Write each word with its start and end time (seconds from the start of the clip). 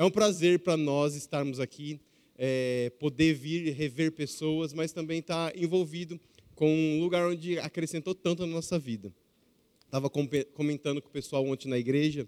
É 0.00 0.04
um 0.04 0.10
prazer 0.10 0.60
para 0.60 0.78
nós 0.78 1.14
estarmos 1.14 1.60
aqui, 1.60 2.00
é, 2.38 2.90
poder 2.98 3.34
vir 3.34 3.70
rever 3.74 4.10
pessoas, 4.12 4.72
mas 4.72 4.92
também 4.92 5.18
estar 5.18 5.52
tá 5.52 5.58
envolvido 5.58 6.18
com 6.54 6.74
um 6.74 7.00
lugar 7.02 7.28
onde 7.28 7.58
acrescentou 7.58 8.14
tanto 8.14 8.46
na 8.46 8.52
nossa 8.54 8.78
vida. 8.78 9.12
Estava 9.84 10.08
comentando 10.08 11.02
com 11.02 11.08
o 11.10 11.12
pessoal 11.12 11.44
ontem 11.46 11.68
na 11.68 11.76
igreja, 11.78 12.26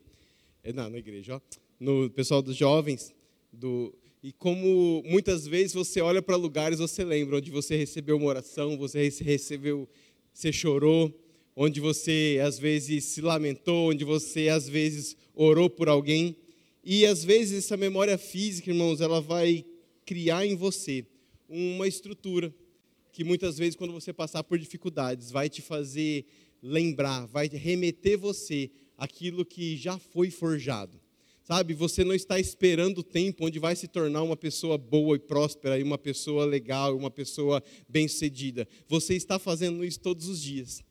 é, 0.63 0.71
não, 0.71 0.91
na 0.91 0.99
igreja, 0.99 1.37
ó, 1.37 1.41
no 1.81 2.11
pessoal 2.11 2.43
dos 2.43 2.57
jovens, 2.57 3.15
do, 3.51 3.95
e 4.23 4.33
como 4.33 5.03
muitas 5.07 5.47
vezes 5.47 5.73
você 5.73 6.03
olha 6.03 6.21
para 6.21 6.37
lugares, 6.37 6.79
você 6.79 7.03
lembra 7.03 7.39
onde 7.39 7.51
você 7.51 7.75
recebeu 7.75 8.19
uma 8.19 8.27
oração, 8.27 8.77
você 8.77 9.09
recebeu, 9.23 9.89
você 10.31 10.53
chorou, 10.53 11.11
onde 11.57 11.81
você 11.81 12.39
às 12.45 12.59
vezes 12.59 13.05
se 13.05 13.23
lamentou, 13.23 13.89
onde 13.89 14.05
você 14.05 14.51
às 14.51 14.69
vezes 14.69 15.17
orou 15.35 15.71
por 15.71 15.89
alguém. 15.89 16.37
E 16.85 17.07
às 17.07 17.25
vezes 17.25 17.65
essa 17.65 17.77
memória 17.77 18.19
física, 18.19 18.71
irmãos, 18.71 19.01
ela 19.01 19.21
vai 19.21 19.65
criar 20.05 20.45
em 20.45 20.57
você 20.57 21.07
uma 21.49 21.87
estrutura 21.87 22.53
que 23.13 23.23
muitas 23.23 23.59
vezes 23.59 23.77
quando 23.77 23.93
você 23.93 24.13
passar 24.13 24.43
por 24.43 24.59
dificuldades 24.59 25.31
vai 25.31 25.49
te 25.49 25.63
fazer 25.63 26.25
lembrar, 26.63 27.27
vai 27.27 27.49
remeter 27.49 28.19
você 28.19 28.71
aquilo 28.97 29.45
que 29.45 29.77
já 29.77 29.99
foi 29.99 30.31
forjado. 30.31 31.01
Sabe, 31.45 31.75
você 31.75 32.05
não 32.05 32.15
está 32.15 32.39
esperando 32.39 32.99
o 32.99 33.03
tempo 33.03 33.45
onde 33.45 33.59
vai 33.59 33.75
se 33.75 33.89
tornar 33.89 34.23
uma 34.23 34.37
pessoa 34.37 34.79
boa 34.79 35.17
e 35.17 35.19
próspera, 35.19 35.79
e 35.79 35.83
uma 35.83 35.99
pessoa 35.99 36.45
legal, 36.45 36.97
uma 36.97 37.11
pessoa 37.11 37.63
bem-sucedida. 37.89 38.67
Você 38.89 39.15
está 39.15 39.41
fazendo 39.41 39.85
isso 39.85 39.99
todos 39.99 40.29
os 40.29 40.41
dias. 40.41 40.85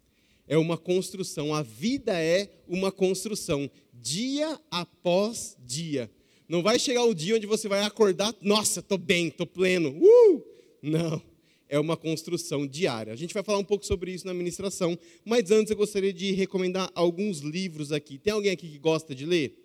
É 0.51 0.57
uma 0.57 0.77
construção, 0.77 1.55
a 1.55 1.61
vida 1.61 2.11
é 2.11 2.49
uma 2.67 2.91
construção, 2.91 3.71
dia 3.93 4.59
após 4.69 5.55
dia. 5.65 6.11
Não 6.45 6.61
vai 6.61 6.77
chegar 6.77 7.05
o 7.05 7.13
dia 7.13 7.37
onde 7.37 7.47
você 7.47 7.69
vai 7.69 7.83
acordar, 7.83 8.35
nossa, 8.41 8.81
estou 8.81 8.97
bem, 8.97 9.29
estou 9.29 9.47
pleno. 9.47 9.97
Uh! 9.97 10.43
Não 10.81 11.31
é 11.70 11.79
uma 11.79 11.95
construção 11.95 12.67
diária. 12.67 13.13
A 13.13 13.15
gente 13.15 13.34
vai 13.34 13.41
falar 13.41 13.57
um 13.57 13.63
pouco 13.63 13.85
sobre 13.85 14.11
isso 14.11 14.27
na 14.27 14.34
ministração, 14.34 14.99
mas 15.23 15.51
antes 15.51 15.71
eu 15.71 15.77
gostaria 15.77 16.11
de 16.11 16.34
recomendar 16.34 16.91
alguns 16.93 17.39
livros 17.39 17.93
aqui. 17.93 18.17
Tem 18.17 18.33
alguém 18.33 18.51
aqui 18.51 18.67
que 18.67 18.77
gosta 18.77 19.15
de 19.15 19.26
ler? 19.26 19.57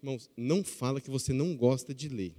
Irmãos, 0.00 0.30
não 0.36 0.62
fala 0.62 1.00
que 1.00 1.10
você 1.10 1.32
não 1.32 1.56
gosta 1.56 1.92
de 1.92 2.08
ler. 2.08 2.32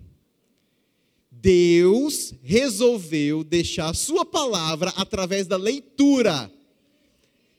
Deus 1.29 2.33
resolveu 2.41 3.43
deixar 3.43 3.89
a 3.89 3.93
sua 3.93 4.25
palavra 4.25 4.93
através 4.95 5.45
da 5.45 5.57
leitura. 5.57 6.49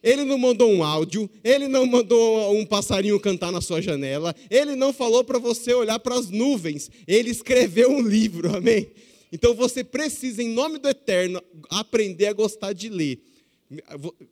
Ele 0.03 0.25
não 0.25 0.39
mandou 0.39 0.71
um 0.71 0.85
áudio, 0.85 1.29
ele 1.43 1.67
não 1.67 1.85
mandou 1.85 2.57
um 2.57 2.65
passarinho 2.65 3.19
cantar 3.19 3.51
na 3.51 3.61
sua 3.61 3.83
janela, 3.83 4.35
ele 4.49 4.77
não 4.77 4.93
falou 4.93 5.25
para 5.25 5.39
você 5.39 5.75
olhar 5.75 5.99
para 5.99 6.15
as 6.15 6.31
nuvens, 6.31 6.91
ele 7.07 7.31
escreveu 7.31 7.91
um 7.91 8.01
livro, 8.01 8.55
amém? 8.57 8.89
Então 9.33 9.55
você 9.55 9.83
precisa, 9.83 10.43
em 10.43 10.49
nome 10.49 10.79
do 10.79 10.89
Eterno, 10.89 11.43
aprender 11.69 12.27
a 12.27 12.33
gostar 12.33 12.73
de 12.73 12.89
ler. 12.89 13.21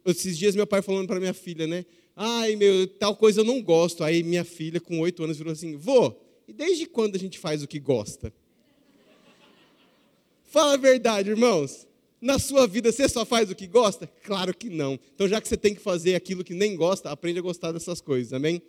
Esses 0.07 0.39
dias 0.39 0.55
meu 0.55 0.67
pai 0.67 0.81
falando 0.83 1.07
para 1.07 1.21
minha 1.21 1.35
filha, 1.35 1.67
né? 1.67 1.85
Ai, 2.15 2.57
meu, 2.57 2.87
tal 2.87 3.15
coisa 3.15 3.41
eu 3.41 3.45
não 3.45 3.61
gosto. 3.61 4.03
Aí 4.03 4.23
minha 4.23 4.45
filha, 4.45 4.81
com 4.81 5.01
oito 5.01 5.23
anos, 5.23 5.37
virou 5.37 5.53
assim: 5.53 5.77
Vô, 5.77 6.15
e 6.49 6.53
desde 6.53 6.87
quando 6.87 7.15
a 7.15 7.19
gente 7.19 7.39
faz 7.39 7.63
o 7.63 7.69
que 7.69 7.79
gosta? 7.79 8.33
Fala 10.45 10.75
a 10.75 10.79
verdade, 10.79 11.29
irmãos. 11.29 11.86
Na 12.21 12.39
sua 12.39 12.67
vida 12.67 12.91
você 12.91 13.09
só 13.09 13.25
faz 13.25 13.51
o 13.51 13.55
que 13.55 13.67
gosta? 13.67 14.07
Claro 14.23 14.57
que 14.57 14.71
não. 14.71 14.99
Então, 15.15 15.29
já 15.29 15.41
que 15.41 15.49
você 15.49 15.57
tem 15.57 15.75
que 15.75 15.81
fazer 15.81 16.15
aquilo 16.15 16.43
que 16.43 16.55
nem 16.55 16.75
gosta, 16.75 17.11
aprende 17.11 17.39
a 17.39 17.43
gostar 17.43 17.73
dessas 17.73 18.01
coisas, 18.01 18.33
amém? 18.33 18.63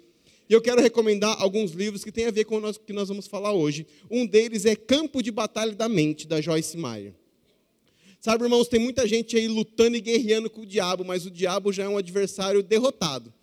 E 0.49 0.53
eu 0.53 0.61
quero 0.61 0.81
recomendar 0.81 1.35
alguns 1.41 1.71
livros 1.71 2.03
que 2.03 2.11
têm 2.11 2.25
a 2.25 2.31
ver 2.31 2.45
com 2.45 2.57
o 2.57 2.73
que 2.73 2.93
nós 2.93 3.09
vamos 3.09 3.27
falar 3.27 3.51
hoje. 3.51 3.85
Um 4.09 4.25
deles 4.25 4.65
é 4.65 4.75
Campo 4.75 5.21
de 5.21 5.31
Batalha 5.31 5.73
da 5.73 5.89
Mente, 5.89 6.27
da 6.27 6.39
Joyce 6.39 6.77
Meyer. 6.77 7.13
Sabe, 8.19 8.43
irmãos, 8.43 8.67
tem 8.67 8.79
muita 8.79 9.07
gente 9.07 9.37
aí 9.37 9.47
lutando 9.47 9.95
e 9.95 10.01
guerreando 10.01 10.49
com 10.49 10.61
o 10.61 10.65
diabo, 10.65 11.03
mas 11.05 11.25
o 11.25 11.31
diabo 11.31 11.71
já 11.71 11.83
é 11.83 11.87
um 11.87 11.97
adversário 11.97 12.63
derrotado. 12.63 13.33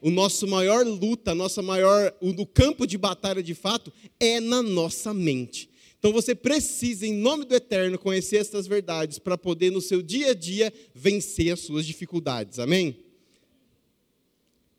O 0.00 0.10
nosso 0.10 0.46
maior 0.46 0.84
luta, 0.86 1.34
nossa 1.34 1.62
maior, 1.62 2.14
o 2.20 2.46
campo 2.46 2.86
de 2.86 2.98
batalha 2.98 3.42
de 3.42 3.54
fato 3.54 3.92
é 4.20 4.40
na 4.40 4.62
nossa 4.62 5.14
mente. 5.14 5.70
Então 6.04 6.12
você 6.12 6.34
precisa, 6.34 7.06
em 7.06 7.14
nome 7.14 7.46
do 7.46 7.54
Eterno, 7.54 7.98
conhecer 7.98 8.36
essas 8.36 8.66
verdades 8.66 9.18
para 9.18 9.38
poder 9.38 9.70
no 9.70 9.80
seu 9.80 10.02
dia 10.02 10.32
a 10.32 10.34
dia 10.34 10.70
vencer 10.94 11.50
as 11.50 11.60
suas 11.60 11.86
dificuldades. 11.86 12.58
Amém? 12.58 13.02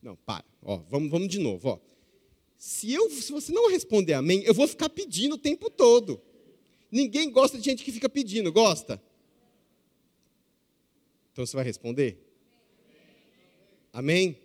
Não, 0.04 0.16
para. 0.16 0.46
Ó, 0.62 0.78
vamos, 0.88 1.10
vamos 1.10 1.28
de 1.28 1.40
novo. 1.40 1.68
Ó. 1.68 1.80
Se, 2.60 2.94
eu, 2.94 3.10
se 3.10 3.32
você 3.32 3.52
não 3.52 3.72
responder 3.72 4.14
amém, 4.14 4.44
eu 4.44 4.54
vou 4.54 4.68
ficar 4.68 4.88
pedindo 4.88 5.34
o 5.34 5.40
tempo 5.40 5.68
todo. 5.68 6.22
Ninguém 6.92 7.32
gosta 7.32 7.58
de 7.58 7.66
gente 7.66 7.84
que 7.84 7.92
fica 7.92 8.08
pedindo, 8.08 8.52
gosta? 8.52 9.02
Então 11.32 11.44
você 11.44 11.56
vai 11.56 11.66
responder? 11.66 12.20
Amém? 13.92 14.38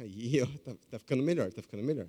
Aí, 0.00 0.40
ó, 0.40 0.46
tá, 0.64 0.74
tá 0.92 0.98
ficando 0.98 1.22
melhor, 1.22 1.52
tá 1.52 1.60
ficando 1.60 1.82
melhor. 1.82 2.08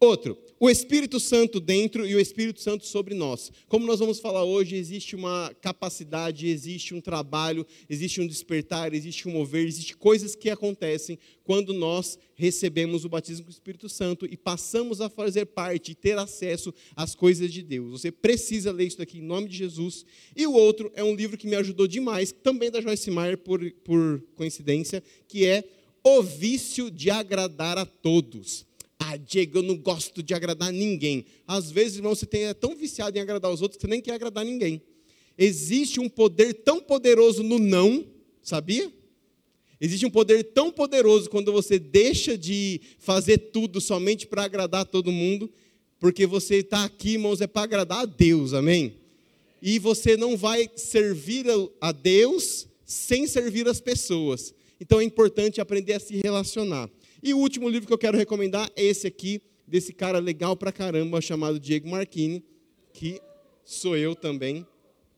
Outro, 0.00 0.36
o 0.58 0.70
Espírito 0.70 1.18
Santo 1.18 1.60
dentro 1.60 2.06
e 2.06 2.14
o 2.14 2.20
Espírito 2.20 2.60
Santo 2.60 2.86
sobre 2.86 3.14
nós. 3.14 3.50
Como 3.68 3.86
nós 3.86 3.98
vamos 3.98 4.20
falar 4.20 4.44
hoje, 4.44 4.76
existe 4.76 5.16
uma 5.16 5.52
capacidade, 5.60 6.46
existe 6.46 6.94
um 6.94 7.00
trabalho, 7.00 7.66
existe 7.88 8.20
um 8.20 8.26
despertar, 8.26 8.94
existe 8.94 9.28
um 9.28 9.32
mover, 9.32 9.66
existe 9.66 9.96
coisas 9.96 10.34
que 10.34 10.50
acontecem 10.50 11.18
quando 11.44 11.72
nós 11.72 12.18
recebemos 12.34 13.04
o 13.04 13.08
batismo 13.08 13.44
com 13.44 13.50
o 13.50 13.52
Espírito 13.52 13.88
Santo 13.88 14.26
e 14.26 14.36
passamos 14.36 15.00
a 15.00 15.08
fazer 15.08 15.46
parte 15.46 15.92
e 15.92 15.94
ter 15.94 16.18
acesso 16.18 16.72
às 16.94 17.14
coisas 17.14 17.52
de 17.52 17.62
Deus. 17.62 18.00
Você 18.00 18.10
precisa 18.10 18.72
ler 18.72 18.86
isso 18.86 19.02
aqui 19.02 19.18
em 19.18 19.22
nome 19.22 19.48
de 19.48 19.56
Jesus. 19.56 20.04
E 20.36 20.46
o 20.46 20.52
outro 20.52 20.90
é 20.94 21.02
um 21.02 21.14
livro 21.14 21.36
que 21.36 21.46
me 21.46 21.56
ajudou 21.56 21.86
demais, 21.86 22.32
também 22.32 22.70
da 22.70 22.80
Joyce 22.80 23.10
Meyer, 23.10 23.38
por, 23.38 23.60
por 23.84 24.22
coincidência, 24.34 25.02
que 25.28 25.44
é 25.44 25.64
O 26.04 26.22
Vício 26.22 26.90
de 26.90 27.10
Agradar 27.10 27.78
a 27.78 27.86
Todos. 27.86 28.64
Ah, 29.04 29.16
Diego, 29.16 29.58
eu 29.58 29.62
não 29.62 29.76
gosto 29.76 30.22
de 30.22 30.32
agradar 30.32 30.72
ninguém. 30.72 31.24
Às 31.44 31.72
vezes, 31.72 31.96
irmão, 31.96 32.14
você 32.14 32.28
é 32.38 32.54
tão 32.54 32.76
viciado 32.76 33.18
em 33.18 33.20
agradar 33.20 33.50
os 33.50 33.60
outros 33.60 33.76
que 33.76 33.82
você 33.82 33.90
nem 33.90 34.00
quer 34.00 34.14
agradar 34.14 34.44
ninguém. 34.44 34.80
Existe 35.36 35.98
um 35.98 36.08
poder 36.08 36.54
tão 36.54 36.80
poderoso 36.80 37.42
no 37.42 37.58
não, 37.58 38.06
sabia? 38.40 38.92
Existe 39.80 40.06
um 40.06 40.10
poder 40.10 40.44
tão 40.44 40.70
poderoso 40.70 41.28
quando 41.28 41.50
você 41.50 41.80
deixa 41.80 42.38
de 42.38 42.80
fazer 42.98 43.38
tudo 43.38 43.80
somente 43.80 44.24
para 44.24 44.44
agradar 44.44 44.86
todo 44.86 45.10
mundo, 45.10 45.50
porque 45.98 46.24
você 46.24 46.58
está 46.58 46.84
aqui, 46.84 47.14
irmãos, 47.14 47.40
é 47.40 47.48
para 47.48 47.62
agradar 47.62 48.02
a 48.02 48.06
Deus, 48.06 48.52
amém? 48.52 48.98
E 49.60 49.80
você 49.80 50.16
não 50.16 50.36
vai 50.36 50.70
servir 50.76 51.46
a 51.80 51.90
Deus 51.90 52.68
sem 52.84 53.26
servir 53.26 53.66
as 53.66 53.80
pessoas. 53.80 54.54
Então 54.80 55.00
é 55.00 55.04
importante 55.04 55.60
aprender 55.60 55.94
a 55.94 56.00
se 56.00 56.14
relacionar. 56.22 56.88
E 57.22 57.32
o 57.32 57.38
último 57.38 57.68
livro 57.68 57.86
que 57.86 57.92
eu 57.92 57.98
quero 57.98 58.18
recomendar 58.18 58.68
é 58.74 58.84
esse 58.84 59.06
aqui, 59.06 59.40
desse 59.66 59.92
cara 59.92 60.18
legal 60.18 60.56
pra 60.56 60.72
caramba, 60.72 61.20
chamado 61.20 61.60
Diego 61.60 61.88
Marchini, 61.88 62.44
que 62.92 63.20
sou 63.64 63.96
eu 63.96 64.16
também. 64.16 64.66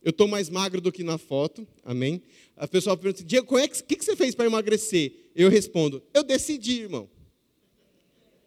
Eu 0.02 0.10
estou 0.10 0.28
mais 0.28 0.50
magro 0.50 0.82
do 0.82 0.92
que 0.92 1.02
na 1.02 1.16
foto, 1.16 1.66
amém? 1.82 2.20
A 2.56 2.68
pessoa 2.68 2.94
pergunta, 2.94 3.24
Diego, 3.24 3.54
o 3.54 3.58
é 3.58 3.66
que, 3.66 3.82
que, 3.82 3.96
que 3.96 4.04
você 4.04 4.14
fez 4.14 4.34
para 4.34 4.44
emagrecer? 4.44 5.30
Eu 5.34 5.48
respondo, 5.48 6.02
eu 6.12 6.22
decidi, 6.22 6.82
irmão. 6.82 7.08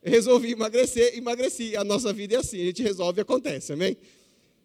Eu 0.03 0.11
resolvi 0.11 0.51
emagrecer, 0.51 1.17
emagreci. 1.17 1.75
A 1.75 1.83
nossa 1.83 2.13
vida 2.13 2.35
é 2.35 2.37
assim, 2.37 2.61
a 2.61 2.65
gente 2.65 2.83
resolve 2.83 3.19
e 3.19 3.23
acontece, 3.23 3.73
amém? 3.73 3.97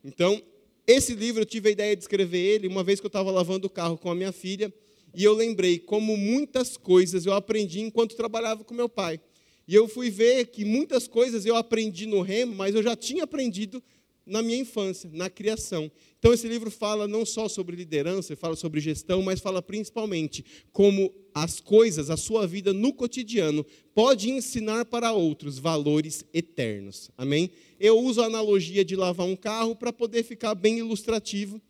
Então, 0.04 0.40
esse 0.86 1.14
livro 1.14 1.40
eu 1.40 1.46
tive 1.46 1.70
a 1.70 1.72
ideia 1.72 1.96
de 1.96 2.02
escrever 2.02 2.38
ele 2.38 2.68
uma 2.68 2.84
vez 2.84 3.00
que 3.00 3.06
eu 3.06 3.08
estava 3.08 3.30
lavando 3.30 3.66
o 3.68 3.70
carro 3.70 3.96
com 3.96 4.10
a 4.10 4.14
minha 4.14 4.32
filha 4.32 4.70
e 5.14 5.24
eu 5.24 5.34
lembrei 5.34 5.78
como 5.78 6.16
muitas 6.16 6.76
coisas 6.76 7.26
eu 7.26 7.32
aprendi 7.32 7.80
enquanto 7.80 8.16
trabalhava 8.16 8.64
com 8.64 8.74
meu 8.74 8.88
pai. 8.88 9.20
E 9.66 9.74
eu 9.74 9.86
fui 9.86 10.10
ver 10.10 10.46
que 10.46 10.64
muitas 10.64 11.06
coisas 11.06 11.46
eu 11.46 11.56
aprendi 11.56 12.06
no 12.06 12.20
remo, 12.20 12.54
mas 12.54 12.74
eu 12.74 12.82
já 12.82 12.96
tinha 12.96 13.24
aprendido 13.24 13.82
na 14.24 14.42
minha 14.42 14.58
infância, 14.58 15.10
na 15.12 15.28
criação. 15.28 15.90
Então 16.18 16.32
esse 16.32 16.46
livro 16.46 16.70
fala 16.70 17.08
não 17.08 17.26
só 17.26 17.48
sobre 17.48 17.74
liderança, 17.74 18.36
fala 18.36 18.54
sobre 18.54 18.80
gestão, 18.80 19.22
mas 19.22 19.40
fala 19.40 19.60
principalmente 19.60 20.44
como 20.72 21.12
as 21.34 21.60
coisas, 21.60 22.10
a 22.10 22.16
sua 22.16 22.46
vida 22.46 22.72
no 22.72 22.92
cotidiano 22.92 23.66
pode 23.94 24.30
ensinar 24.30 24.84
para 24.84 25.12
outros 25.12 25.58
valores 25.58 26.24
eternos. 26.32 27.10
Amém? 27.16 27.50
Eu 27.80 27.98
uso 27.98 28.22
a 28.22 28.26
analogia 28.26 28.84
de 28.84 28.94
lavar 28.94 29.26
um 29.26 29.36
carro 29.36 29.74
para 29.74 29.92
poder 29.92 30.22
ficar 30.22 30.54
bem 30.54 30.78
ilustrativo 30.78 31.60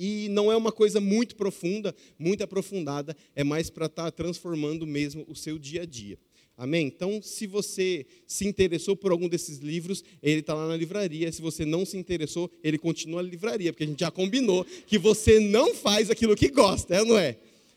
e 0.00 0.30
não 0.30 0.50
é 0.50 0.56
uma 0.56 0.72
coisa 0.72 0.98
muito 0.98 1.36
profunda, 1.36 1.94
muito 2.18 2.42
aprofundada, 2.42 3.14
é 3.36 3.44
mais 3.44 3.68
para 3.68 3.84
estar 3.84 4.04
tá 4.04 4.10
transformando 4.10 4.86
mesmo 4.86 5.26
o 5.28 5.36
seu 5.36 5.58
dia 5.58 5.82
a 5.82 5.84
dia. 5.84 6.18
Amém? 6.56 6.86
Então, 6.86 7.20
se 7.22 7.46
você 7.46 8.06
se 8.26 8.46
interessou 8.46 8.96
por 8.96 9.12
algum 9.12 9.28
desses 9.28 9.58
livros, 9.58 10.02
ele 10.22 10.40
está 10.40 10.54
lá 10.54 10.66
na 10.66 10.76
livraria. 10.76 11.30
Se 11.30 11.42
você 11.42 11.66
não 11.66 11.84
se 11.84 11.98
interessou, 11.98 12.50
ele 12.62 12.78
continua 12.78 13.22
na 13.22 13.28
livraria, 13.28 13.72
porque 13.72 13.84
a 13.84 13.86
gente 13.86 14.00
já 14.00 14.10
combinou 14.10 14.64
que 14.86 14.98
você 14.98 15.38
não 15.38 15.74
faz 15.74 16.10
aquilo 16.10 16.34
que 16.34 16.48
gosta, 16.48 16.94
é 16.94 17.00
ou 17.00 17.06
não 17.06 17.18
é? 17.18 17.36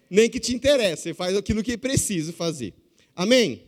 Nem 0.09 0.29
que 0.29 0.39
te 0.39 0.55
interessa, 0.55 1.03
você 1.03 1.13
faz 1.13 1.35
aquilo 1.35 1.61
que 1.61 1.73
é 1.73 1.77
preciso 1.77 2.31
fazer. 2.31 2.73
Amém? 3.13 3.63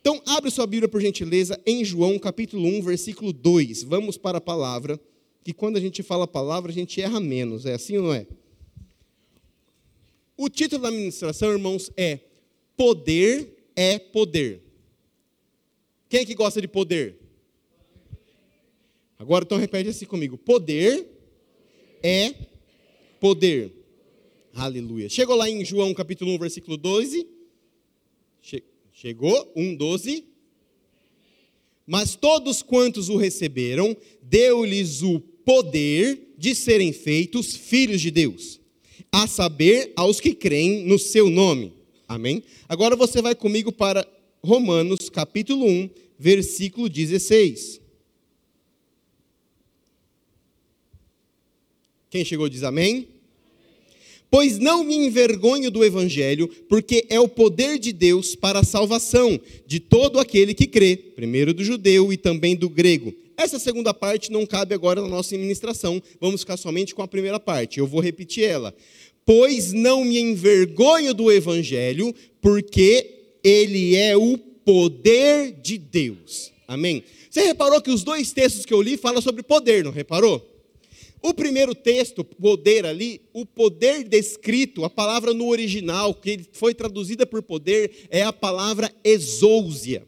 Então, 0.00 0.20
abre 0.26 0.50
sua 0.50 0.66
Bíblia, 0.66 0.88
por 0.88 1.00
gentileza, 1.00 1.60
em 1.64 1.84
João, 1.84 2.18
capítulo 2.18 2.66
1, 2.66 2.82
versículo 2.82 3.32
2. 3.32 3.84
Vamos 3.84 4.16
para 4.16 4.38
a 4.38 4.40
palavra, 4.40 5.00
que 5.46 5.52
quando 5.52 5.76
a 5.76 5.80
gente 5.80 6.02
fala 6.02 6.24
a 6.24 6.26
palavra, 6.26 6.72
a 6.72 6.74
gente 6.74 7.00
erra 7.00 7.20
menos. 7.20 7.66
É 7.66 7.74
assim 7.74 7.96
ou 7.98 8.02
não 8.02 8.12
é? 8.12 8.26
O 10.36 10.48
título 10.48 10.82
da 10.82 10.90
ministração, 10.90 11.52
irmãos, 11.52 11.88
é 11.96 12.18
Poder 12.76 13.70
é 13.76 13.96
Poder. 13.96 14.60
Quem 16.08 16.18
é 16.18 16.24
que 16.24 16.34
gosta 16.34 16.60
de 16.60 16.66
poder? 16.66 17.20
Agora, 19.16 19.44
então, 19.44 19.56
repete 19.56 19.88
assim 19.88 20.04
comigo. 20.04 20.36
Poder 20.36 21.06
é 22.02 22.34
poder. 23.20 23.72
Aleluia. 24.52 25.08
Chegou 25.08 25.36
lá 25.36 25.48
em 25.48 25.64
João 25.64 25.94
capítulo 25.94 26.32
1, 26.32 26.38
versículo 26.40 26.76
12. 26.76 27.24
Chegou, 28.92 29.52
1, 29.54 29.76
12. 29.76 30.26
Mas 31.86 32.16
todos 32.16 32.64
quantos 32.64 33.08
o 33.08 33.16
receberam, 33.16 33.96
deu-lhes 34.20 35.02
o 35.02 35.22
poder 35.46 36.34
de 36.36 36.56
serem 36.56 36.92
feitos 36.92 37.54
filhos 37.54 38.00
de 38.00 38.10
Deus, 38.10 38.58
a 39.12 39.28
saber, 39.28 39.92
aos 39.94 40.20
que 40.20 40.34
creem 40.34 40.84
no 40.84 40.98
seu 40.98 41.30
nome. 41.30 41.72
Amém? 42.08 42.42
Agora 42.68 42.96
você 42.96 43.22
vai 43.22 43.32
comigo 43.32 43.70
para 43.70 44.04
Romanos 44.42 45.08
capítulo 45.08 45.64
1, 45.64 45.90
versículo 46.18 46.88
16. 46.88 47.80
Quem 52.10 52.24
chegou 52.24 52.48
diz 52.48 52.64
amém? 52.64 53.06
Pois 54.28 54.58
não 54.58 54.82
me 54.82 54.96
envergonho 54.96 55.70
do 55.70 55.84
evangelho, 55.84 56.48
porque 56.68 57.06
é 57.08 57.20
o 57.20 57.28
poder 57.28 57.78
de 57.78 57.92
Deus 57.92 58.34
para 58.34 58.58
a 58.58 58.64
salvação 58.64 59.40
de 59.64 59.78
todo 59.78 60.18
aquele 60.18 60.52
que 60.54 60.66
crê, 60.66 60.96
primeiro 60.96 61.54
do 61.54 61.62
judeu 61.62 62.12
e 62.12 62.16
também 62.16 62.56
do 62.56 62.68
grego. 62.68 63.14
Essa 63.36 63.58
segunda 63.58 63.92
parte 63.92 64.32
não 64.32 64.46
cabe 64.46 64.74
agora 64.74 65.02
na 65.02 65.08
nossa 65.08 65.34
administração, 65.34 66.02
vamos 66.20 66.40
ficar 66.40 66.56
somente 66.56 66.94
com 66.94 67.02
a 67.02 67.08
primeira 67.08 67.38
parte. 67.38 67.78
Eu 67.78 67.86
vou 67.86 68.00
repetir 68.00 68.44
ela. 68.44 68.74
Pois 69.24 69.72
não 69.72 70.04
me 70.04 70.18
envergonho 70.18 71.12
do 71.12 71.30
evangelho, 71.30 72.14
porque 72.40 73.38
ele 73.44 73.94
é 73.94 74.16
o 74.16 74.38
poder 74.38 75.52
de 75.60 75.76
Deus. 75.78 76.52
Amém? 76.66 77.04
Você 77.30 77.42
reparou 77.42 77.80
que 77.82 77.90
os 77.90 78.02
dois 78.02 78.32
textos 78.32 78.64
que 78.64 78.72
eu 78.72 78.80
li 78.80 78.96
falam 78.96 79.20
sobre 79.20 79.42
poder, 79.42 79.84
não 79.84 79.92
reparou? 79.92 80.44
O 81.22 81.34
primeiro 81.34 81.74
texto, 81.74 82.24
poder 82.24 82.86
ali, 82.86 83.20
o 83.32 83.44
poder 83.44 84.04
descrito, 84.04 84.84
a 84.84 84.90
palavra 84.90 85.34
no 85.34 85.48
original, 85.48 86.14
que 86.14 86.40
foi 86.52 86.72
traduzida 86.74 87.26
por 87.26 87.42
poder, 87.42 88.06
é 88.10 88.22
a 88.22 88.32
palavra 88.32 88.92
exousia. 89.02 90.06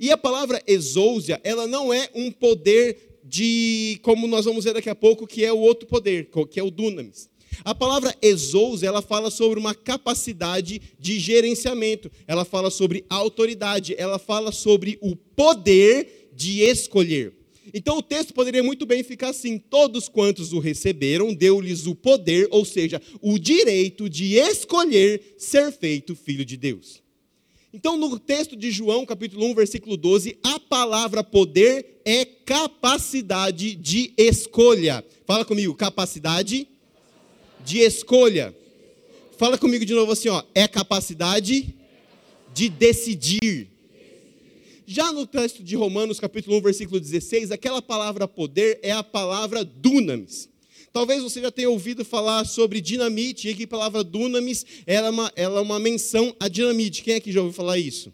E 0.00 0.10
a 0.10 0.16
palavra 0.16 0.62
exousia, 0.66 1.38
ela 1.44 1.66
não 1.66 1.92
é 1.92 2.08
um 2.14 2.32
poder 2.32 3.20
de, 3.22 4.00
como 4.00 4.26
nós 4.26 4.46
vamos 4.46 4.64
ver 4.64 4.72
daqui 4.72 4.88
a 4.88 4.94
pouco, 4.94 5.26
que 5.26 5.44
é 5.44 5.52
o 5.52 5.58
outro 5.58 5.86
poder, 5.86 6.30
que 6.50 6.58
é 6.58 6.62
o 6.62 6.70
dunamis. 6.70 7.28
A 7.62 7.74
palavra 7.74 8.16
exousia, 8.22 8.88
ela 8.88 9.02
fala 9.02 9.30
sobre 9.30 9.60
uma 9.60 9.74
capacidade 9.74 10.80
de 10.98 11.18
gerenciamento, 11.18 12.10
ela 12.26 12.46
fala 12.46 12.70
sobre 12.70 13.04
autoridade, 13.10 13.94
ela 13.98 14.18
fala 14.18 14.50
sobre 14.52 14.96
o 15.02 15.14
poder 15.14 16.30
de 16.34 16.62
escolher. 16.62 17.34
Então 17.74 17.98
o 17.98 18.02
texto 18.02 18.32
poderia 18.32 18.62
muito 18.62 18.86
bem 18.86 19.02
ficar 19.02 19.28
assim: 19.28 19.58
todos 19.58 20.08
quantos 20.08 20.54
o 20.54 20.58
receberam, 20.60 21.34
deu-lhes 21.34 21.86
o 21.86 21.94
poder, 21.94 22.48
ou 22.50 22.64
seja, 22.64 23.02
o 23.20 23.38
direito 23.38 24.08
de 24.08 24.36
escolher 24.36 25.34
ser 25.36 25.70
feito 25.70 26.16
filho 26.16 26.44
de 26.44 26.56
Deus. 26.56 27.02
Então, 27.72 27.96
no 27.96 28.18
texto 28.18 28.56
de 28.56 28.68
João, 28.72 29.06
capítulo 29.06 29.46
1, 29.46 29.54
versículo 29.54 29.96
12, 29.96 30.36
a 30.42 30.58
palavra 30.58 31.22
poder 31.22 32.00
é 32.04 32.24
capacidade 32.24 33.76
de 33.76 34.12
escolha. 34.18 35.04
Fala 35.24 35.44
comigo, 35.44 35.72
capacidade 35.76 36.66
de 37.64 37.78
escolha. 37.78 38.52
Fala 39.38 39.56
comigo 39.56 39.86
de 39.86 39.94
novo 39.94 40.10
assim, 40.10 40.28
ó, 40.28 40.42
é 40.52 40.66
capacidade 40.66 41.72
de 42.52 42.68
decidir. 42.68 43.68
Já 44.84 45.12
no 45.12 45.24
texto 45.24 45.62
de 45.62 45.76
Romanos, 45.76 46.18
capítulo 46.18 46.56
1, 46.56 46.62
versículo 46.62 46.98
16, 46.98 47.52
aquela 47.52 47.80
palavra 47.80 48.26
poder 48.26 48.80
é 48.82 48.90
a 48.90 49.04
palavra 49.04 49.64
dunamis. 49.64 50.49
Talvez 50.92 51.22
você 51.22 51.40
já 51.40 51.50
tenha 51.50 51.70
ouvido 51.70 52.04
falar 52.04 52.44
sobre 52.44 52.80
dinamite, 52.80 53.48
e 53.48 53.54
que 53.54 53.64
a 53.64 53.68
palavra 53.68 54.02
dunamis 54.02 54.66
ela 54.86 55.06
é, 55.06 55.10
uma, 55.10 55.32
ela 55.36 55.58
é 55.60 55.62
uma 55.62 55.78
menção 55.78 56.34
a 56.40 56.48
dinamite. 56.48 57.02
Quem 57.02 57.14
é 57.14 57.20
que 57.20 57.30
já 57.30 57.40
ouviu 57.40 57.54
falar 57.54 57.78
isso? 57.78 58.12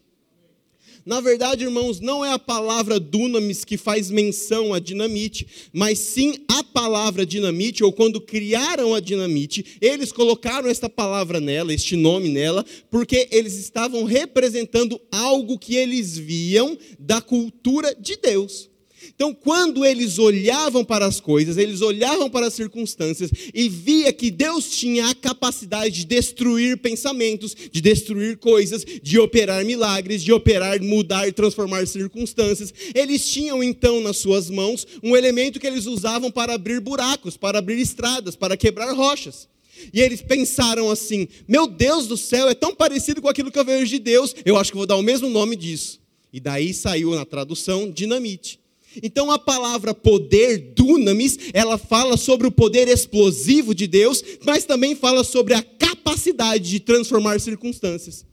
Na 1.07 1.21
verdade, 1.21 1.63
irmãos, 1.63 2.01
não 2.01 2.25
é 2.25 2.33
a 2.33 2.39
palavra 2.39 2.99
dunamis 2.99 3.65
que 3.65 3.77
faz 3.77 4.11
menção 4.11 4.75
a 4.75 4.81
dinamite, 4.81 5.47
mas 5.73 6.01
sim 6.01 6.35
a 6.49 6.65
palavra 6.65 7.25
dinamite, 7.25 7.85
ou 7.85 7.93
quando 7.93 8.21
criaram 8.21 8.93
a 8.93 8.99
dinamite, 8.99 9.79
eles 9.81 10.11
colocaram 10.11 10.69
esta 10.69 10.91
palavra 10.91 11.41
nela, 11.41 11.73
este 11.73 11.95
nome 11.95 12.29
nela, 12.29 12.67
porque 12.91 13.29
eles 13.31 13.55
estavam 13.55 14.03
representando 14.03 15.01
algo 15.13 15.57
que 15.61 15.77
eles 15.77 16.19
viam 16.19 16.77
da 16.99 17.21
cultura 17.21 17.95
de 17.95 18.17
Deus. 18.17 18.69
Então, 19.15 19.35
quando 19.35 19.85
eles 19.85 20.19
olhavam 20.19 20.85
para 20.85 21.07
as 21.07 21.21
coisas, 21.21 21.57
eles 21.57 21.81
olhavam 21.81 22.29
para 22.29 22.47
as 22.47 22.55
circunstâncias 22.55 23.31
e 23.55 23.69
via 23.69 24.13
que 24.13 24.31
Deus 24.31 24.71
tinha 24.71 25.09
a 25.09 25.15
capacidade 25.15 25.97
de 25.97 26.07
destruir 26.07 26.79
pensamentos, 26.79 27.55
de 27.71 27.81
destruir 27.81 28.37
coisas, 28.39 28.85
de 29.03 29.19
operar 29.19 29.65
milagres, 29.65 30.23
de 30.23 30.33
operar, 30.33 30.81
mudar, 30.83 31.33
transformar 31.33 31.87
circunstâncias, 31.87 32.73
eles 32.95 33.29
tinham 33.29 33.63
então 33.63 34.01
nas 34.01 34.17
suas 34.19 34.51
mãos 34.51 34.87
um 35.03 35.17
elemento 35.17 35.61
que 35.61 35.67
eles 35.67 35.87
usavam 35.87 36.31
para 36.31 36.55
abrir 36.55 36.81
buracos, 36.81 37.37
para 37.37 37.59
abrir 37.59 37.81
estradas, 37.81 38.37
para 38.37 38.57
quebrar 38.57 38.93
rochas. 38.93 39.49
E 39.93 40.01
eles 40.01 40.23
pensaram 40.23 40.91
assim: 40.91 41.29
meu 41.47 41.67
Deus 41.67 42.07
do 42.07 42.17
céu, 42.17 42.49
é 42.49 42.55
tão 42.55 42.75
parecido 42.75 43.21
com 43.21 43.29
aquilo 43.29 43.51
que 43.51 43.59
eu 43.59 43.65
vejo 43.65 43.87
de 43.87 43.99
Deus, 43.99 44.35
eu 44.45 44.57
acho 44.57 44.71
que 44.71 44.77
vou 44.77 44.87
dar 44.87 44.97
o 44.97 45.03
mesmo 45.03 45.29
nome 45.29 45.57
disso. 45.57 46.01
E 46.33 46.41
daí 46.41 46.75
saiu 46.75 47.15
na 47.15 47.25
tradução 47.25 47.91
dinamite. 47.91 48.59
Então 49.03 49.31
a 49.31 49.39
palavra 49.39 49.95
poder, 49.95 50.73
dunamis, 50.75 51.39
ela 51.53 51.79
fala 51.79 52.17
sobre 52.17 52.47
o 52.47 52.53
poder 52.53 52.89
explosivo 52.89 53.75
de 53.75 53.87
Deus, 53.87 54.23
mas 54.45 54.65
também 54.65 54.95
fala 54.95 55.25
sobre 55.25 55.55
a 55.55 55.63
capacidade 55.63 56.69
de 56.69 56.81
transformar 56.81 57.41
circunstâncias. 57.41 58.25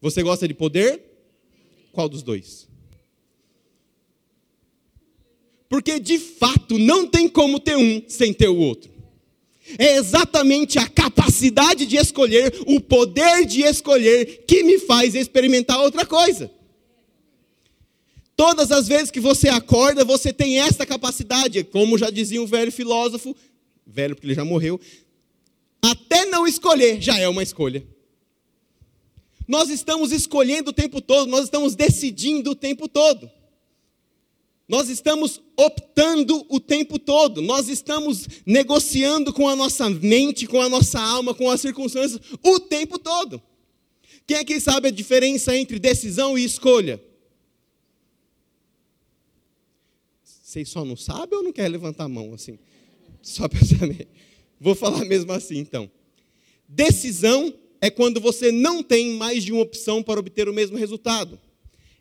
Você 0.00 0.22
gosta 0.22 0.46
de 0.46 0.54
poder? 0.54 1.02
Qual 1.92 2.08
dos 2.08 2.22
dois? 2.22 2.68
Porque 5.68 5.98
de 6.00 6.18
fato 6.18 6.78
não 6.78 7.06
tem 7.06 7.28
como 7.28 7.60
ter 7.60 7.76
um 7.76 8.02
sem 8.08 8.32
ter 8.32 8.48
o 8.48 8.56
outro. 8.56 8.90
É 9.76 9.96
exatamente 9.96 10.78
a 10.78 10.88
capacidade 10.88 11.84
de 11.84 11.96
escolher, 11.96 12.54
o 12.66 12.80
poder 12.80 13.44
de 13.44 13.62
escolher, 13.62 14.44
que 14.46 14.62
me 14.62 14.78
faz 14.78 15.14
experimentar 15.14 15.78
outra 15.80 16.06
coisa. 16.06 16.50
Todas 18.38 18.70
as 18.70 18.86
vezes 18.86 19.10
que 19.10 19.18
você 19.18 19.48
acorda, 19.48 20.04
você 20.04 20.32
tem 20.32 20.60
esta 20.60 20.86
capacidade, 20.86 21.64
como 21.64 21.98
já 21.98 22.08
dizia 22.08 22.40
um 22.40 22.46
velho 22.46 22.70
filósofo, 22.70 23.34
velho 23.84 24.14
porque 24.14 24.28
ele 24.28 24.34
já 24.34 24.44
morreu, 24.44 24.80
até 25.82 26.24
não 26.24 26.46
escolher 26.46 27.02
já 27.02 27.18
é 27.18 27.28
uma 27.28 27.42
escolha. 27.42 27.84
Nós 29.48 29.70
estamos 29.70 30.12
escolhendo 30.12 30.70
o 30.70 30.72
tempo 30.72 31.00
todo, 31.00 31.28
nós 31.28 31.46
estamos 31.46 31.74
decidindo 31.74 32.52
o 32.52 32.54
tempo 32.54 32.86
todo. 32.86 33.28
Nós 34.68 34.88
estamos 34.88 35.42
optando 35.56 36.46
o 36.48 36.60
tempo 36.60 36.96
todo, 36.96 37.42
nós 37.42 37.68
estamos 37.68 38.28
negociando 38.46 39.32
com 39.32 39.48
a 39.48 39.56
nossa 39.56 39.90
mente, 39.90 40.46
com 40.46 40.62
a 40.62 40.68
nossa 40.68 41.00
alma, 41.00 41.34
com 41.34 41.50
as 41.50 41.60
circunstâncias 41.60 42.20
o 42.44 42.60
tempo 42.60 43.00
todo. 43.00 43.42
Quem 44.24 44.36
é 44.36 44.44
que 44.44 44.60
sabe 44.60 44.86
a 44.86 44.92
diferença 44.92 45.56
entre 45.56 45.80
decisão 45.80 46.38
e 46.38 46.44
escolha? 46.44 47.02
Vocês 50.48 50.70
só 50.70 50.82
não 50.82 50.96
sabem 50.96 51.36
ou 51.36 51.44
não 51.44 51.52
querem 51.52 51.72
levantar 51.72 52.04
a 52.04 52.08
mão 52.08 52.32
assim? 52.32 52.58
Só 53.20 53.46
para 53.46 53.62
saber. 53.62 54.08
Vou 54.58 54.74
falar 54.74 55.04
mesmo 55.04 55.30
assim 55.30 55.58
então. 55.58 55.90
Decisão 56.66 57.52
é 57.82 57.90
quando 57.90 58.18
você 58.18 58.50
não 58.50 58.82
tem 58.82 59.12
mais 59.12 59.44
de 59.44 59.52
uma 59.52 59.60
opção 59.60 60.02
para 60.02 60.18
obter 60.18 60.48
o 60.48 60.54
mesmo 60.54 60.78
resultado. 60.78 61.38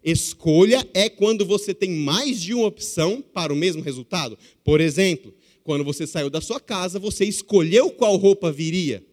Escolha 0.01 0.87
é 0.93 1.09
quando 1.09 1.45
você 1.45 1.73
tem 1.73 1.91
mais 1.91 2.41
de 2.41 2.53
uma 2.53 2.67
opção 2.67 3.21
para 3.21 3.51
o 3.51 3.55
mesmo 3.55 3.81
resultado. 3.81 4.39
Por 4.63 4.79
exemplo, 4.79 5.33
quando 5.61 5.83
você 5.83 6.07
saiu 6.07 6.29
da 6.29 6.39
sua 6.39 6.61
casa, 6.61 6.97
você 6.97 7.25
escolheu 7.25 7.91
qual 7.91 8.15
roupa 8.15 8.49
viria, 8.49 9.05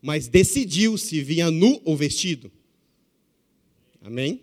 mas 0.00 0.26
decidiu 0.26 0.96
se 0.96 1.20
vinha 1.20 1.50
nu 1.50 1.82
ou 1.84 1.94
vestido. 1.94 2.50
Amém? 4.00 4.40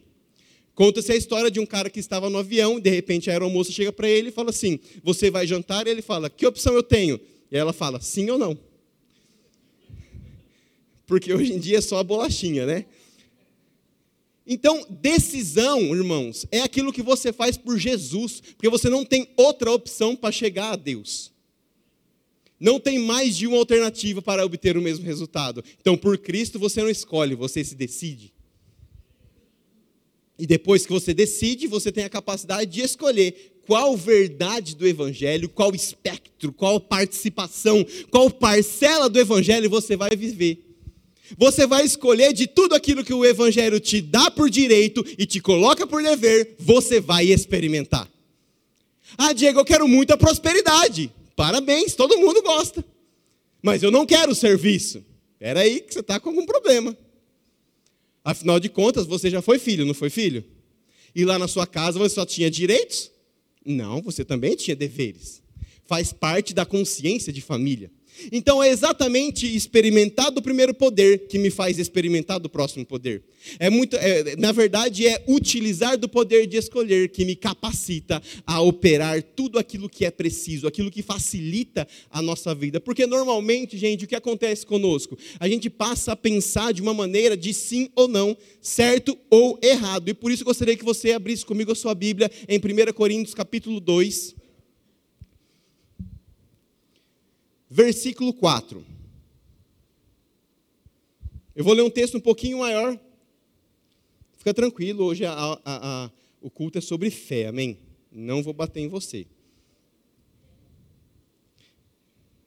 Conta-se 0.81 1.11
a 1.11 1.15
história 1.15 1.51
de 1.51 1.59
um 1.59 1.65
cara 1.67 1.91
que 1.91 1.99
estava 1.99 2.27
no 2.27 2.39
avião, 2.39 2.79
de 2.79 2.89
repente 2.89 3.29
a 3.29 3.33
aeromoça 3.33 3.71
chega 3.71 3.91
para 3.91 4.09
ele 4.09 4.29
e 4.29 4.31
fala 4.31 4.49
assim: 4.49 4.79
Você 5.03 5.29
vai 5.29 5.45
jantar? 5.45 5.85
E 5.85 5.91
ele 5.91 6.01
fala: 6.01 6.27
Que 6.27 6.43
opção 6.43 6.73
eu 6.73 6.81
tenho? 6.81 7.21
E 7.51 7.55
ela 7.55 7.71
fala: 7.71 8.01
Sim 8.01 8.31
ou 8.31 8.39
não? 8.39 8.57
Porque 11.05 11.31
hoje 11.31 11.53
em 11.53 11.59
dia 11.59 11.77
é 11.77 11.81
só 11.81 11.99
a 11.99 12.03
bolachinha, 12.03 12.65
né? 12.65 12.87
Então, 14.43 14.83
decisão, 14.89 15.95
irmãos, 15.95 16.47
é 16.51 16.61
aquilo 16.61 16.91
que 16.91 17.03
você 17.03 17.31
faz 17.31 17.57
por 17.57 17.77
Jesus, 17.77 18.41
porque 18.41 18.67
você 18.67 18.89
não 18.89 19.05
tem 19.05 19.29
outra 19.37 19.71
opção 19.71 20.15
para 20.15 20.31
chegar 20.31 20.71
a 20.71 20.75
Deus. 20.75 21.31
Não 22.59 22.79
tem 22.79 22.97
mais 22.97 23.37
de 23.37 23.45
uma 23.45 23.57
alternativa 23.57 24.19
para 24.19 24.43
obter 24.43 24.75
o 24.75 24.81
mesmo 24.81 25.05
resultado. 25.05 25.63
Então, 25.79 25.95
por 25.95 26.17
Cristo, 26.17 26.57
você 26.57 26.81
não 26.81 26.89
escolhe, 26.89 27.35
você 27.35 27.63
se 27.63 27.75
decide. 27.75 28.33
E 30.41 30.47
depois 30.47 30.87
que 30.87 30.91
você 30.91 31.13
decide, 31.13 31.67
você 31.67 31.91
tem 31.91 32.03
a 32.03 32.09
capacidade 32.09 32.71
de 32.71 32.81
escolher 32.81 33.61
qual 33.67 33.95
verdade 33.95 34.75
do 34.75 34.87
Evangelho, 34.87 35.47
qual 35.47 35.75
espectro, 35.75 36.51
qual 36.51 36.79
participação, 36.79 37.85
qual 38.09 38.27
parcela 38.27 39.07
do 39.07 39.19
Evangelho 39.19 39.69
você 39.69 39.95
vai 39.95 40.09
viver. 40.15 40.65
Você 41.37 41.67
vai 41.67 41.85
escolher 41.85 42.33
de 42.33 42.47
tudo 42.47 42.73
aquilo 42.73 43.03
que 43.03 43.13
o 43.13 43.23
Evangelho 43.23 43.79
te 43.79 44.01
dá 44.01 44.31
por 44.31 44.49
direito 44.49 45.05
e 45.15 45.27
te 45.27 45.39
coloca 45.39 45.85
por 45.85 46.01
dever, 46.01 46.55
você 46.57 46.99
vai 46.99 47.27
experimentar. 47.27 48.09
Ah, 49.15 49.33
Diego, 49.33 49.59
eu 49.59 49.65
quero 49.65 49.87
muita 49.87 50.17
prosperidade. 50.17 51.11
Parabéns, 51.35 51.93
todo 51.93 52.17
mundo 52.17 52.41
gosta. 52.41 52.83
Mas 53.61 53.83
eu 53.83 53.91
não 53.91 54.07
quero 54.07 54.33
serviço. 54.33 55.05
Espera 55.33 55.59
aí 55.59 55.81
que 55.81 55.93
você 55.93 55.99
está 55.99 56.19
com 56.19 56.29
algum 56.29 56.47
problema. 56.47 56.97
Afinal 58.23 58.59
de 58.59 58.69
contas, 58.69 59.05
você 59.05 59.29
já 59.29 59.41
foi 59.41 59.57
filho, 59.57 59.85
não 59.85 59.93
foi 59.93 60.09
filho? 60.09 60.43
E 61.15 61.25
lá 61.25 61.37
na 61.39 61.47
sua 61.47 61.65
casa 61.65 61.99
você 61.99 62.15
só 62.15 62.25
tinha 62.25 62.49
direitos? 62.49 63.11
Não, 63.65 64.01
você 64.01 64.23
também 64.23 64.55
tinha 64.55 64.75
deveres. 64.75 65.41
Faz 65.85 66.13
parte 66.13 66.53
da 66.53 66.65
consciência 66.65 67.33
de 67.33 67.41
família. 67.41 67.91
Então 68.31 68.61
é 68.61 68.69
exatamente 68.69 69.55
experimentar 69.55 70.31
do 70.31 70.41
primeiro 70.41 70.73
poder 70.73 71.27
que 71.27 71.37
me 71.37 71.49
faz 71.49 71.79
experimentar 71.79 72.39
do 72.39 72.49
próximo 72.49 72.85
poder. 72.85 73.23
É 73.59 73.69
muito, 73.69 73.95
é, 73.95 74.35
na 74.35 74.51
verdade, 74.51 75.07
é 75.07 75.23
utilizar 75.27 75.97
do 75.97 76.07
poder 76.07 76.45
de 76.45 76.57
escolher 76.57 77.09
que 77.09 77.25
me 77.25 77.35
capacita 77.35 78.21
a 78.45 78.61
operar 78.61 79.21
tudo 79.23 79.57
aquilo 79.57 79.89
que 79.89 80.05
é 80.05 80.11
preciso, 80.11 80.67
aquilo 80.67 80.91
que 80.91 81.01
facilita 81.01 81.87
a 82.09 82.21
nossa 82.21 82.53
vida. 82.53 82.79
Porque 82.79 83.07
normalmente, 83.07 83.77
gente, 83.77 84.05
o 84.05 84.07
que 84.07 84.15
acontece 84.15 84.65
conosco? 84.65 85.17
A 85.39 85.47
gente 85.47 85.69
passa 85.69 86.11
a 86.11 86.15
pensar 86.15 86.71
de 86.73 86.81
uma 86.81 86.93
maneira 86.93 87.35
de 87.35 87.53
sim 87.53 87.89
ou 87.95 88.07
não, 88.07 88.37
certo 88.61 89.17
ou 89.29 89.59
errado. 89.61 90.09
E 90.09 90.13
por 90.13 90.31
isso 90.31 90.45
gostaria 90.45 90.77
que 90.77 90.85
você 90.85 91.13
abrisse 91.13 91.45
comigo 91.45 91.71
a 91.71 91.75
sua 91.75 91.95
Bíblia 91.95 92.29
em 92.47 92.57
1 92.57 92.93
Coríntios 92.93 93.33
capítulo 93.33 93.79
2. 93.79 94.40
Versículo 97.71 98.33
4. 98.33 98.85
Eu 101.55 101.63
vou 101.63 101.73
ler 101.73 101.83
um 101.83 101.89
texto 101.89 102.17
um 102.17 102.21
pouquinho 102.21 102.59
maior. 102.59 102.99
Fica 104.37 104.53
tranquilo, 104.53 105.05
hoje 105.05 105.25
a, 105.25 105.31
a, 105.33 105.59
a, 105.65 106.11
o 106.41 106.49
culto 106.49 106.77
é 106.77 106.81
sobre 106.81 107.09
fé, 107.09 107.47
amém? 107.47 107.77
Não 108.11 108.43
vou 108.43 108.53
bater 108.53 108.81
em 108.81 108.89
você. 108.89 109.25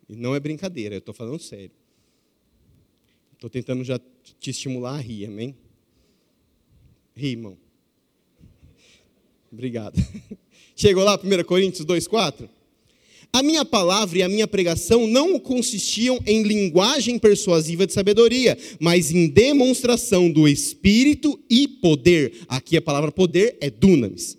E 0.07 0.15
não 0.15 0.35
é 0.35 0.41
brincadeira, 0.41 0.95
eu 0.95 0.99
estou 0.99 1.15
falando 1.15 1.41
sério. 1.41 1.71
Estou 3.33 3.49
tentando 3.49 3.83
já 3.83 3.99
te 4.39 4.51
estimular 4.51 4.97
a 4.97 5.01
rir, 5.01 5.27
amém? 5.27 5.57
Ri, 7.17 7.29
irmão. 7.29 7.57
Obrigado. 9.51 9.99
Chegou 10.77 11.05
lá, 11.05 11.15
1 11.15 11.45
Coríntios 11.45 11.87
2, 11.87 12.09
4? 12.09 12.51
A 13.35 13.43
minha 13.43 13.65
palavra 13.65 14.21
e 14.21 14.23
a 14.23 14.29
minha 14.29 14.47
pregação 14.47 15.09
não 15.09 15.41
consistiam 15.41 16.21
em 16.25 16.45
linguagem 16.45 17.19
persuasiva 17.19 17.85
de 17.85 17.93
sabedoria, 17.93 18.57
mas 18.79 19.11
em 19.11 19.27
demonstração 19.27 20.31
do 20.31 20.47
Espírito 20.47 21.37
e 21.51 21.67
poder. 21.67 22.33
Aqui 22.47 22.77
a 22.77 22.81
palavra 22.81 23.11
poder 23.11 23.57
é 23.61 23.69
dunamis. 23.69 24.39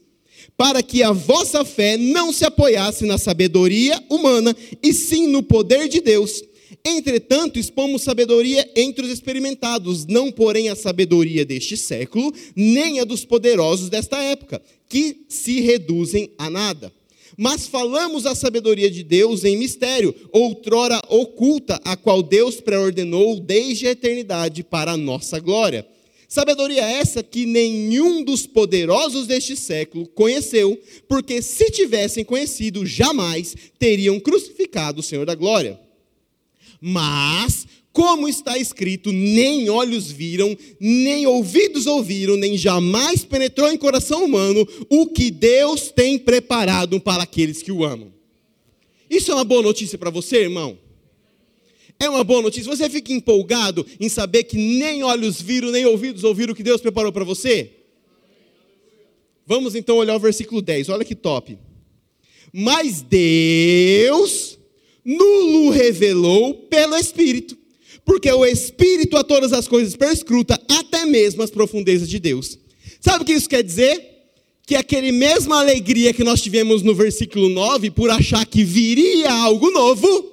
Para 0.55 0.81
que 0.81 1.03
a 1.03 1.11
vossa 1.11 1.65
fé 1.65 1.97
não 1.97 2.31
se 2.31 2.45
apoiasse 2.45 3.05
na 3.05 3.17
sabedoria 3.17 4.01
humana, 4.09 4.55
e 4.81 4.93
sim 4.93 5.27
no 5.27 5.43
poder 5.43 5.89
de 5.89 5.99
Deus. 5.99 6.41
Entretanto, 6.85 7.59
expomos 7.59 8.01
sabedoria 8.01 8.65
entre 8.77 9.03
os 9.03 9.11
experimentados, 9.11 10.05
não 10.05 10.31
porém 10.31 10.69
a 10.69 10.75
sabedoria 10.75 11.43
deste 11.43 11.75
século, 11.75 12.33
nem 12.55 13.01
a 13.01 13.03
dos 13.03 13.25
poderosos 13.25 13.89
desta 13.89 14.23
época, 14.23 14.61
que 14.87 15.25
se 15.27 15.59
reduzem 15.59 16.31
a 16.37 16.49
nada 16.49 16.93
mas 17.37 17.67
falamos 17.67 18.25
a 18.25 18.33
sabedoria 18.33 18.89
de 18.89 19.03
Deus 19.03 19.43
em 19.43 19.57
mistério, 19.57 20.15
outrora 20.31 20.99
oculta, 21.09 21.79
a 21.83 21.95
qual 21.95 22.23
Deus 22.23 22.61
preordenou 22.61 23.39
desde 23.39 23.87
a 23.87 23.91
eternidade 23.91 24.63
para 24.63 24.93
a 24.93 24.97
nossa 24.97 25.39
glória. 25.39 25.85
Sabedoria 26.27 26.83
essa 26.83 27.21
que 27.21 27.45
nenhum 27.45 28.23
dos 28.23 28.47
poderosos 28.47 29.27
deste 29.27 29.55
século 29.55 30.07
conheceu, 30.07 30.79
porque 31.07 31.41
se 31.41 31.69
tivessem 31.69 32.25
conhecido, 32.25 32.85
jamais 32.85 33.55
teriam 33.77 34.19
crucificado 34.19 34.99
o 34.99 35.03
Senhor 35.03 35.25
da 35.25 35.35
glória. 35.35 35.79
Mas 36.81 37.67
como 37.95 38.27
está 38.27 38.57
escrito, 38.57 39.09
nem 39.13 39.69
olhos 39.69 40.11
viram, 40.11 40.55
nem 40.81 41.25
ouvidos 41.25 41.85
ouviram, 41.85 42.35
nem 42.35 42.57
jamais 42.57 43.23
penetrou 43.23 43.71
em 43.71 43.77
coração 43.77 44.25
humano 44.25 44.67
o 44.89 45.07
que 45.07 45.31
Deus 45.31 45.91
tem 45.91 46.19
preparado 46.19 46.99
para 46.99 47.23
aqueles 47.23 47.61
que 47.61 47.71
o 47.71 47.85
amam. 47.85 48.11
Isso 49.09 49.31
é 49.31 49.33
uma 49.33 49.45
boa 49.45 49.61
notícia 49.61 49.97
para 49.97 50.09
você, 50.09 50.41
irmão? 50.41 50.77
É 51.97 52.09
uma 52.09 52.21
boa 52.25 52.41
notícia. 52.41 52.69
Você 52.69 52.89
fica 52.89 53.13
empolgado 53.13 53.87
em 53.97 54.09
saber 54.09 54.43
que 54.43 54.57
nem 54.57 55.01
olhos 55.01 55.41
viram, 55.41 55.71
nem 55.71 55.85
ouvidos 55.85 56.25
ouviram 56.25 56.51
o 56.51 56.55
que 56.55 56.63
Deus 56.63 56.81
preparou 56.81 57.13
para 57.13 57.23
você? 57.23 57.71
Vamos 59.47 59.73
então 59.73 59.95
olhar 59.95 60.17
o 60.17 60.19
versículo 60.19 60.61
10. 60.61 60.89
Olha 60.89 61.05
que 61.05 61.15
top. 61.15 61.57
Mas 62.51 63.01
Deus 63.01 64.59
nulo 65.05 65.69
revelou 65.69 66.55
pelo 66.55 66.97
Espírito 66.97 67.63
porque 68.05 68.31
o 68.31 68.45
Espírito 68.45 69.17
a 69.17 69.23
todas 69.23 69.51
as 69.51 69.67
coisas 69.67 69.95
perscruta, 69.95 70.61
até 70.69 71.05
mesmo 71.05 71.41
as 71.41 71.49
profundezas 71.49 72.07
de 72.07 72.19
Deus. 72.19 72.57
Sabe 73.01 73.23
o 73.23 73.25
que 73.25 73.33
isso 73.33 73.49
quer 73.49 73.63
dizer? 73.63 74.13
Que 74.65 74.75
aquele 74.75 75.11
mesma 75.11 75.59
alegria 75.59 76.13
que 76.13 76.23
nós 76.23 76.41
tivemos 76.41 76.83
no 76.83 76.93
versículo 76.93 77.49
9, 77.49 77.89
por 77.91 78.11
achar 78.11 78.45
que 78.45 78.63
viria 78.63 79.31
algo 79.31 79.71
novo, 79.71 80.31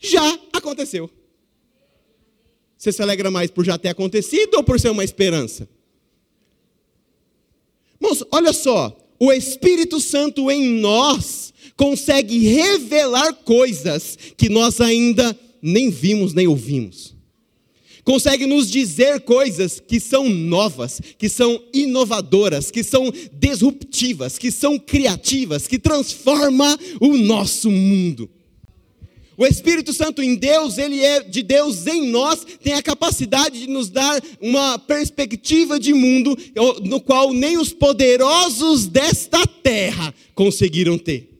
já 0.00 0.38
aconteceu. 0.52 1.08
Você 2.76 2.92
se 2.92 3.02
alegra 3.02 3.30
mais 3.30 3.50
por 3.50 3.64
já 3.64 3.78
ter 3.78 3.88
acontecido 3.88 4.56
ou 4.56 4.64
por 4.64 4.78
ser 4.78 4.90
uma 4.90 5.04
esperança? 5.04 5.68
Irmãos, 8.00 8.24
olha 8.30 8.52
só, 8.52 8.96
o 9.18 9.32
Espírito 9.32 9.98
Santo 9.98 10.50
em 10.50 10.80
nós 10.80 11.52
consegue 11.76 12.38
revelar 12.38 13.32
coisas 13.44 14.16
que 14.36 14.48
nós 14.48 14.80
ainda 14.80 15.36
nem 15.62 15.90
vimos 15.90 16.32
nem 16.34 16.46
ouvimos. 16.46 17.16
Consegue 18.04 18.46
nos 18.46 18.70
dizer 18.70 19.20
coisas 19.20 19.80
que 19.80 20.00
são 20.00 20.30
novas, 20.30 20.98
que 21.18 21.28
são 21.28 21.62
inovadoras, 21.74 22.70
que 22.70 22.82
são 22.82 23.12
disruptivas, 23.34 24.38
que 24.38 24.50
são 24.50 24.78
criativas, 24.78 25.66
que 25.66 25.78
transforma 25.78 26.78
o 27.00 27.18
nosso 27.18 27.70
mundo. 27.70 28.30
O 29.36 29.46
Espírito 29.46 29.92
Santo 29.92 30.20
em 30.20 30.34
Deus, 30.34 30.78
ele 30.78 31.00
é 31.00 31.22
de 31.22 31.42
Deus 31.42 31.86
em 31.86 32.08
nós, 32.10 32.44
tem 32.60 32.72
a 32.72 32.82
capacidade 32.82 33.60
de 33.60 33.68
nos 33.68 33.88
dar 33.88 34.20
uma 34.40 34.78
perspectiva 34.78 35.78
de 35.78 35.92
mundo 35.92 36.36
no 36.82 37.00
qual 37.00 37.32
nem 37.32 37.56
os 37.56 37.72
poderosos 37.72 38.86
desta 38.86 39.46
terra 39.46 40.12
conseguiram 40.34 40.98
ter. 40.98 41.37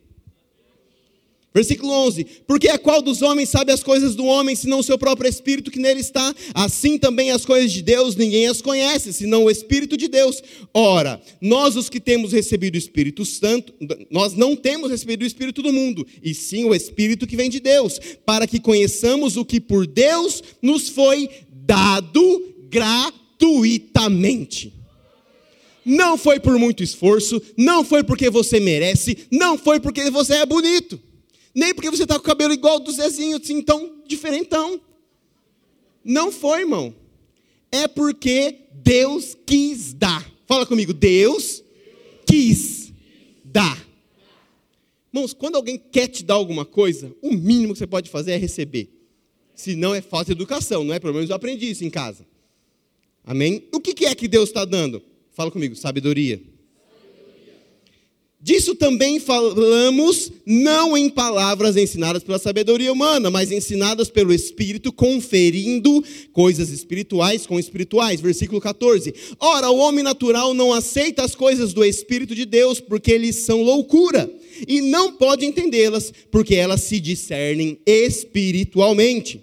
Versículo 1.59 1.93
11: 1.93 2.25
Porque 2.47 2.69
a 2.69 2.79
qual 2.79 3.03
dos 3.03 3.21
homens 3.21 3.49
sabe 3.49 3.73
as 3.73 3.83
coisas 3.83 4.15
do 4.15 4.25
homem, 4.25 4.55
senão 4.55 4.79
o 4.79 4.83
seu 4.83 4.97
próprio 4.97 5.29
espírito 5.29 5.73
que 5.73 5.81
nele 5.81 5.99
está? 5.99 6.33
Assim 6.55 6.97
também 6.97 7.33
as 7.33 7.45
coisas 7.45 7.73
de 7.73 7.83
Deus 7.83 8.15
ninguém 8.15 8.47
as 8.47 8.62
conhece, 8.62 9.12
senão 9.12 9.43
o 9.43 9.50
Espírito 9.50 9.97
de 9.97 10.07
Deus. 10.07 10.41
Ora, 10.73 11.21
nós 11.41 11.75
os 11.75 11.88
que 11.88 11.99
temos 11.99 12.31
recebido 12.31 12.77
o 12.77 12.79
Espírito 12.79 13.25
Santo, 13.25 13.75
nós 14.09 14.35
não 14.35 14.55
temos 14.55 14.88
recebido 14.88 15.23
o 15.23 15.27
Espírito 15.27 15.61
do 15.61 15.73
mundo, 15.73 16.07
e 16.23 16.33
sim 16.33 16.65
o 16.65 16.73
Espírito 16.73 17.27
que 17.27 17.35
vem 17.35 17.50
de 17.50 17.59
Deus, 17.59 17.99
para 18.25 18.47
que 18.47 18.61
conheçamos 18.61 19.37
o 19.37 19.45
que 19.45 19.61
por 19.61 19.85
Deus 19.85 20.41
nos 20.62 20.88
foi 20.88 21.29
dado 21.50 22.55
gratuitamente. 22.71 24.73
Não 25.85 26.17
foi 26.17 26.38
por 26.38 26.57
muito 26.57 26.85
esforço, 26.85 27.43
não 27.57 27.83
foi 27.83 28.05
porque 28.05 28.31
você 28.31 28.61
merece, 28.61 29.27
não 29.29 29.59
foi 29.59 29.81
porque 29.81 30.09
você 30.09 30.35
é 30.35 30.47
bonito 30.47 31.08
nem 31.55 31.75
porque 31.75 31.90
você 31.90 32.02
está 32.05 32.14
com 32.14 32.21
o 32.21 32.25
cabelo 32.25 32.52
igual 32.52 32.78
do 32.78 32.93
Zezinho, 32.93 33.37
assim, 33.37 33.62
tão 33.62 34.02
diferentão. 34.07 34.81
Não 36.05 36.31
foi, 36.31 36.61
irmão. 36.61 36.95
É 37.71 37.87
porque 37.87 38.61
Deus 38.73 39.37
quis 39.47 39.93
dar. 39.93 40.31
Fala 40.47 40.64
comigo, 40.64 40.95
Deus 40.95 41.62
quis 42.26 42.93
dar. 43.45 43.87
Irmãos, 45.12 45.33
quando 45.33 45.57
alguém 45.57 45.78
quer 45.78 46.09
te 46.09 46.25
dar 46.25 46.35
alguma 46.35 46.64
coisa, 46.64 47.14
o 47.23 47.33
mínimo 47.33 47.73
que 47.73 47.78
você 47.78 47.87
pode 47.87 48.11
fazer 48.11 48.33
é 48.33 48.37
receber. 48.37 48.88
Se 49.55 49.75
não 49.75 49.95
é 49.95 50.00
falta 50.00 50.26
de 50.26 50.33
educação, 50.33 50.85
não 50.85 50.95
é? 50.95 50.99
Pelo 50.99 51.14
menos 51.14 51.28
eu 51.28 51.37
aprendi 51.37 51.71
isso 51.71 51.85
em 51.85 51.90
casa. 51.90 52.26
Amém? 53.25 53.64
O 53.73 53.81
que 53.81 54.07
é 54.07 54.14
que 54.14 54.28
Deus 54.28 54.49
está 54.49 54.64
dando? 54.64 55.02
Fala 55.33 55.50
comigo, 55.50 55.75
sabedoria. 55.75 56.40
Disso 58.40 58.76
também 58.76 59.18
falamos, 59.18 60.30
não 60.47 60.97
em 60.97 61.11
palavras 61.11 61.76
ensinadas 61.76 62.23
pela 62.23 62.38
sabedoria 62.38 62.92
humana, 62.92 63.33
mas 63.33 63.50
ensinadas 63.50 64.09
pelo 64.11 64.33
Espírito, 64.33 64.92
conferindo 64.92 66.04
coisas 66.33 66.71
espirituais 66.71 67.45
com 67.47 67.59
espirituais. 67.59 68.21
Versículo 68.21 68.61
14. 68.61 69.12
Ora, 69.40 69.71
o 69.71 69.78
homem 69.78 70.04
natural 70.04 70.54
não 70.54 70.73
aceita 70.73 71.25
as 71.25 71.35
coisas 71.35 71.73
do 71.73 71.85
Espírito 71.85 72.33
de 72.33 72.45
Deus, 72.45 72.78
porque 72.78 73.11
eles 73.11 73.35
são 73.37 73.61
loucura, 73.61 74.30
e 74.68 74.80
não 74.83 75.14
pode 75.14 75.45
entendê-las, 75.45 76.12
porque 76.30 76.54
elas 76.54 76.83
se 76.83 77.00
discernem 77.00 77.80
espiritualmente. 77.85 79.42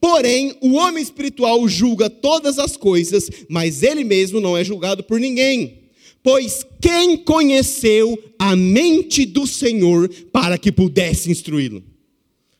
Porém, 0.00 0.54
o 0.60 0.74
homem 0.74 1.02
espiritual 1.02 1.66
julga 1.68 2.08
todas 2.08 2.60
as 2.60 2.76
coisas, 2.76 3.28
mas 3.48 3.82
ele 3.82 4.04
mesmo 4.04 4.40
não 4.40 4.56
é 4.56 4.62
julgado 4.62 5.02
por 5.02 5.18
ninguém. 5.18 5.79
Pois 6.22 6.66
quem 6.80 7.16
conheceu 7.16 8.18
a 8.38 8.54
mente 8.54 9.24
do 9.24 9.46
Senhor 9.46 10.08
para 10.30 10.58
que 10.58 10.70
pudesse 10.70 11.30
instruí-lo? 11.30 11.82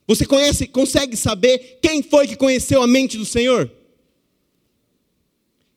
Você 0.07 0.27
conhece, 0.27 0.67
consegue 0.67 1.17
saber 1.17 1.79
quem 1.83 2.03
foi 2.03 2.27
que 2.27 2.37
conheceu 2.37 2.83
a 2.83 2.87
mente 2.87 3.17
do 3.17 3.25
Senhor? 3.25 3.71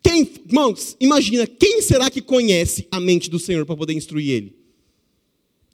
Quem, 0.01 0.29
irmãos, 0.45 0.97
imagina, 0.99 1.45
quem 1.45 1.81
será 1.81 2.09
que 2.09 2.21
conhece 2.21 2.87
a 2.89 2.99
mente 2.99 3.29
do 3.29 3.39
Senhor 3.39 3.65
para 3.65 3.77
poder 3.77 3.93
instruir 3.93 4.29
ele? 4.29 4.55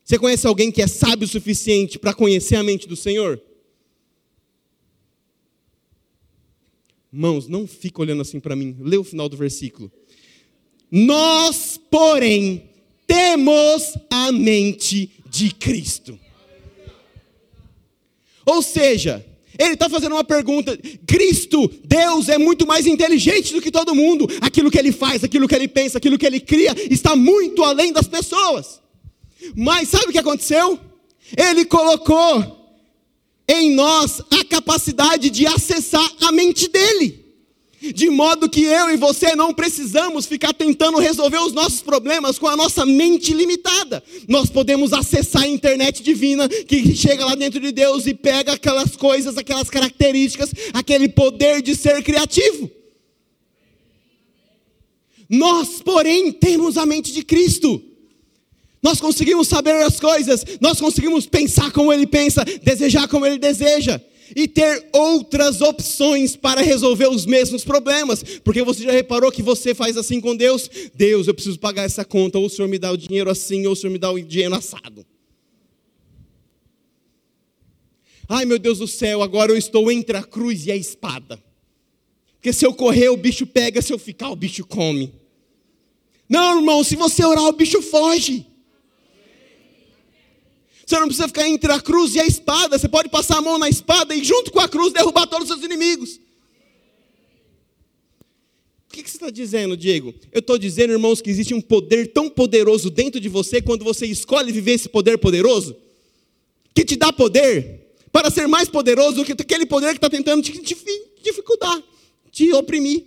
Você 0.03 0.17
conhece 0.17 0.45
alguém 0.45 0.71
que 0.71 0.81
é 0.81 0.87
sábio 0.87 1.25
o 1.25 1.29
suficiente 1.29 1.99
para 1.99 2.13
conhecer 2.13 2.55
a 2.55 2.63
mente 2.63 2.87
do 2.87 2.95
Senhor? 2.95 3.41
Mãos, 7.11 7.47
não 7.47 7.65
fica 7.65 8.01
olhando 8.01 8.21
assim 8.21 8.39
para 8.39 8.55
mim. 8.55 8.75
Lê 8.79 8.97
o 8.97 9.03
final 9.03 9.27
do 9.27 9.37
versículo. 9.37 9.91
Nós, 10.91 11.79
porém, 11.89 12.69
temos 13.05 13.93
a 14.09 14.31
mente 14.31 15.11
de 15.29 15.51
Cristo. 15.51 16.19
Ou 18.45 18.61
seja, 18.63 19.23
ele 19.57 19.73
está 19.73 19.89
fazendo 19.89 20.13
uma 20.13 20.23
pergunta: 20.23 20.77
Cristo, 21.05 21.69
Deus 21.83 22.29
é 22.29 22.37
muito 22.37 22.65
mais 22.65 22.87
inteligente 22.87 23.53
do 23.53 23.61
que 23.61 23.69
todo 23.69 23.93
mundo. 23.93 24.27
Aquilo 24.41 24.71
que 24.71 24.79
ele 24.79 24.91
faz, 24.91 25.23
aquilo 25.23 25.47
que 25.47 25.55
ele 25.55 25.67
pensa, 25.67 25.97
aquilo 25.97 26.17
que 26.17 26.25
ele 26.25 26.39
cria, 26.39 26.73
está 26.89 27.15
muito 27.15 27.63
além 27.63 27.91
das 27.91 28.07
pessoas. 28.07 28.81
Mas 29.55 29.89
sabe 29.89 30.05
o 30.07 30.11
que 30.11 30.17
aconteceu? 30.17 30.79
Ele 31.37 31.65
colocou 31.65 32.57
em 33.47 33.71
nós 33.71 34.21
a 34.31 34.45
capacidade 34.45 35.29
de 35.29 35.45
acessar 35.45 36.09
a 36.21 36.31
mente 36.31 36.67
dele. 36.69 37.28
De 37.81 38.09
modo 38.09 38.49
que 38.49 38.63
eu 38.63 38.89
e 38.89 38.97
você 38.97 39.35
não 39.35 39.53
precisamos 39.53 40.25
ficar 40.25 40.53
tentando 40.53 40.99
resolver 40.99 41.37
os 41.37 41.53
nossos 41.53 41.81
problemas 41.81 42.37
com 42.37 42.47
a 42.47 42.55
nossa 42.55 42.85
mente 42.85 43.33
limitada. 43.33 44.03
Nós 44.27 44.49
podemos 44.49 44.91
acessar 44.91 45.43
a 45.43 45.47
internet 45.47 46.03
divina 46.03 46.49
que 46.49 46.93
chega 46.93 47.25
lá 47.25 47.35
dentro 47.35 47.59
de 47.59 47.71
Deus 47.71 48.05
e 48.05 48.13
pega 48.13 48.53
aquelas 48.53 48.97
coisas, 48.97 49.37
aquelas 49.37 49.69
características, 49.69 50.51
aquele 50.73 51.07
poder 51.07 51.61
de 51.61 51.73
ser 51.73 52.03
criativo. 52.03 52.69
Nós, 55.29 55.81
porém, 55.81 56.33
temos 56.33 56.77
a 56.77 56.85
mente 56.85 57.13
de 57.13 57.23
Cristo. 57.23 57.81
Nós 58.83 58.99
conseguimos 58.99 59.47
saber 59.47 59.83
as 59.83 59.99
coisas, 59.99 60.43
nós 60.59 60.79
conseguimos 60.79 61.25
pensar 61.25 61.71
como 61.71 61.93
ele 61.93 62.07
pensa, 62.07 62.43
desejar 62.61 63.07
como 63.07 63.25
ele 63.25 63.37
deseja 63.37 64.01
e 64.35 64.47
ter 64.47 64.87
outras 64.93 65.61
opções 65.61 66.35
para 66.35 66.61
resolver 66.61 67.07
os 67.07 67.25
mesmos 67.25 67.63
problemas. 67.63 68.23
Porque 68.43 68.63
você 68.63 68.83
já 68.83 68.91
reparou 68.91 69.31
que 69.31 69.41
você 69.41 69.73
faz 69.73 69.97
assim 69.97 70.19
com 70.19 70.35
Deus? 70.35 70.69
Deus, 70.95 71.27
eu 71.27 71.33
preciso 71.33 71.59
pagar 71.59 71.83
essa 71.83 72.05
conta, 72.05 72.37
ou 72.37 72.45
o 72.45 72.49
Senhor 72.49 72.67
me 72.67 72.79
dá 72.79 72.91
o 72.91 72.97
dinheiro 72.97 73.29
assim, 73.29 73.65
ou 73.65 73.73
o 73.73 73.75
Senhor 73.75 73.91
me 73.91 73.99
dá 73.99 74.11
o 74.11 74.19
dinheiro 74.19 74.55
assado. 74.55 75.05
Ai 78.27 78.45
meu 78.45 78.59
Deus 78.59 78.77
do 78.77 78.87
céu, 78.87 79.23
agora 79.23 79.51
eu 79.51 79.57
estou 79.57 79.91
entre 79.91 80.15
a 80.15 80.23
cruz 80.23 80.67
e 80.67 80.71
a 80.71 80.75
espada. 80.75 81.43
Porque 82.35 82.53
se 82.53 82.65
eu 82.65 82.73
correr, 82.73 83.09
o 83.09 83.17
bicho 83.17 83.45
pega, 83.45 83.81
se 83.81 83.91
eu 83.91 83.99
ficar, 83.99 84.29
o 84.29 84.35
bicho 84.35 84.65
come. 84.65 85.11
Não, 86.29 86.59
irmão, 86.59 86.83
se 86.83 86.95
você 86.95 87.25
orar, 87.25 87.45
o 87.45 87.51
bicho 87.51 87.81
foge. 87.81 88.45
Você 90.89 90.99
não 90.99 91.05
precisa 91.05 91.27
ficar 91.27 91.47
entre 91.47 91.71
a 91.71 91.79
cruz 91.79 92.15
e 92.15 92.19
a 92.19 92.25
espada. 92.25 92.75
Você 92.75 92.89
pode 92.89 93.09
passar 93.09 93.37
a 93.37 93.41
mão 93.43 93.59
na 93.59 93.69
espada 93.69 94.15
e, 94.15 94.23
junto 94.23 94.51
com 94.51 94.59
a 94.59 94.67
cruz, 94.67 94.91
derrubar 94.91 95.27
todos 95.27 95.47
os 95.47 95.53
seus 95.53 95.63
inimigos. 95.63 96.19
O 98.87 98.91
que, 98.91 99.07
você 99.07 99.17
está 99.17 99.29
dizendo, 99.29 99.77
Diego? 99.77 100.15
Eu 100.31 100.39
estou 100.39 100.57
dizendo, 100.57 100.91
irmãos, 100.91 101.21
que 101.21 101.29
existe 101.29 101.53
um 101.53 101.61
poder 101.61 102.07
tão 102.07 102.27
poderoso 102.27 102.89
dentro 102.89 103.21
de 103.21 103.29
você 103.29 103.61
quando 103.61 103.85
você 103.85 104.07
escolhe 104.07 104.51
viver 104.51 104.71
esse 104.71 104.89
poder 104.89 105.19
poderoso, 105.19 105.77
que 106.73 106.83
te 106.83 106.95
dá 106.95 107.13
poder 107.13 107.93
para 108.11 108.31
ser 108.31 108.47
mais 108.47 108.67
poderoso 108.67 109.17
do 109.17 109.25
que 109.25 109.33
aquele 109.33 109.67
poder 109.67 109.89
que 109.89 109.97
está 109.97 110.09
tentando 110.09 110.41
te, 110.41 110.59
dificultar, 111.23 111.83
te 112.31 112.51
oprimir. 112.51 113.05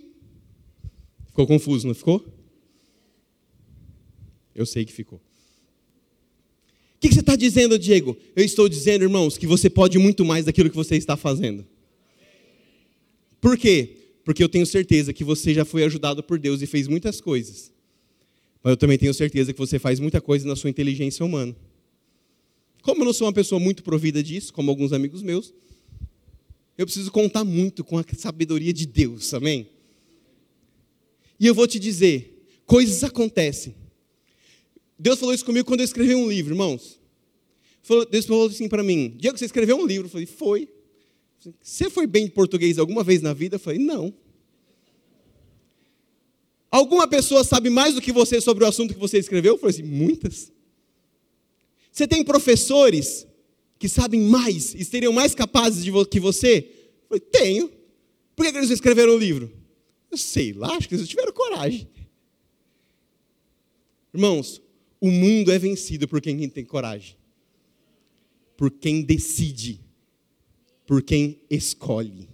Ficou 1.27 1.45
confuso, 1.45 1.85
não 1.85 1.93
ficou? 1.93 2.25
Eu 4.55 4.65
sei 4.65 4.85
que 4.85 4.93
ficou 4.93 5.19
que 7.09 7.15
você 7.15 7.19
está 7.21 7.35
dizendo, 7.35 7.77
Diego? 7.77 8.17
Eu 8.35 8.43
estou 8.43 8.69
dizendo, 8.69 9.03
irmãos, 9.03 9.37
que 9.37 9.47
você 9.47 9.69
pode 9.69 9.97
muito 9.97 10.23
mais 10.23 10.45
daquilo 10.45 10.69
que 10.69 10.75
você 10.75 10.95
está 10.95 11.17
fazendo. 11.17 11.65
Por 13.41 13.57
quê? 13.57 13.97
Porque 14.23 14.43
eu 14.43 14.47
tenho 14.47 14.65
certeza 14.65 15.11
que 15.11 15.23
você 15.23 15.53
já 15.53 15.65
foi 15.65 15.83
ajudado 15.83 16.23
por 16.23 16.39
Deus 16.39 16.61
e 16.61 16.65
fez 16.65 16.87
muitas 16.87 17.19
coisas. 17.19 17.71
Mas 18.63 18.71
eu 18.71 18.77
também 18.77 18.97
tenho 18.97 19.13
certeza 19.13 19.51
que 19.51 19.59
você 19.59 19.77
faz 19.77 19.99
muita 19.99 20.21
coisa 20.21 20.47
na 20.47 20.55
sua 20.55 20.69
inteligência 20.69 21.25
humana. 21.25 21.55
Como 22.81 23.01
eu 23.01 23.05
não 23.05 23.13
sou 23.13 23.27
uma 23.27 23.33
pessoa 23.33 23.59
muito 23.59 23.83
provida 23.83 24.23
disso, 24.23 24.53
como 24.53 24.69
alguns 24.69 24.93
amigos 24.93 25.21
meus, 25.21 25.53
eu 26.77 26.85
preciso 26.85 27.11
contar 27.11 27.43
muito 27.43 27.83
com 27.83 27.97
a 27.97 28.05
sabedoria 28.17 28.71
de 28.71 28.85
Deus, 28.85 29.33
amém? 29.33 29.67
E 31.39 31.45
eu 31.45 31.53
vou 31.53 31.67
te 31.67 31.79
dizer, 31.79 32.47
coisas 32.65 33.03
acontecem 33.03 33.75
Deus 34.97 35.19
falou 35.19 35.33
isso 35.33 35.45
comigo 35.45 35.65
quando 35.65 35.81
eu 35.81 35.85
escrevi 35.85 36.15
um 36.15 36.29
livro, 36.29 36.53
irmãos. 36.53 36.99
Deus 38.09 38.25
falou 38.25 38.47
assim 38.47 38.69
para 38.69 38.83
mim: 38.83 39.15
Diego, 39.17 39.37
você 39.37 39.45
escreveu 39.45 39.77
um 39.77 39.85
livro? 39.85 40.07
Eu 40.07 40.11
falei: 40.11 40.25
Foi. 40.25 40.69
Você 41.61 41.89
foi 41.89 42.07
bem 42.07 42.25
em 42.25 42.29
português 42.29 42.79
alguma 42.79 43.03
vez 43.03 43.21
na 43.21 43.33
vida? 43.33 43.55
Eu 43.55 43.59
falei: 43.59 43.79
Não. 43.79 44.13
Alguma 46.71 47.07
pessoa 47.07 47.43
sabe 47.43 47.69
mais 47.69 47.95
do 47.95 48.01
que 48.01 48.11
você 48.11 48.39
sobre 48.39 48.63
o 48.63 48.67
assunto 48.67 48.93
que 48.93 48.99
você 48.99 49.17
escreveu? 49.17 49.55
Eu 49.55 49.57
falei 49.59 49.75
assim: 49.75 49.83
Muitas. 49.83 50.51
Você 51.91 52.07
tem 52.07 52.23
professores 52.23 53.27
que 53.77 53.89
sabem 53.89 54.21
mais 54.21 54.73
e 54.73 54.85
seriam 54.85 55.11
mais 55.11 55.35
capazes 55.35 55.83
de 55.83 55.91
que 56.05 56.19
você? 56.19 56.69
Eu 57.03 57.07
falei: 57.09 57.19
Tenho. 57.19 57.71
Por 58.35 58.45
que 58.45 58.57
eles 58.57 58.69
escreveram 58.69 59.13
o 59.13 59.17
livro? 59.17 59.51
Eu 60.09 60.17
sei 60.17 60.53
lá, 60.53 60.75
acho 60.75 60.87
que 60.87 60.95
eles 60.95 61.07
tiveram 61.07 61.31
coragem. 61.33 61.87
Irmãos, 64.13 64.61
o 65.03 65.11
mundo 65.11 65.51
é 65.51 65.59
vencido 65.59 66.07
por 66.07 66.21
quem 66.21 66.47
tem 66.47 66.63
coragem, 66.63 67.17
por 68.55 68.71
quem 68.71 69.01
decide, 69.01 69.81
por 70.87 71.03
quem 71.03 71.41
escolhe. 71.49 72.29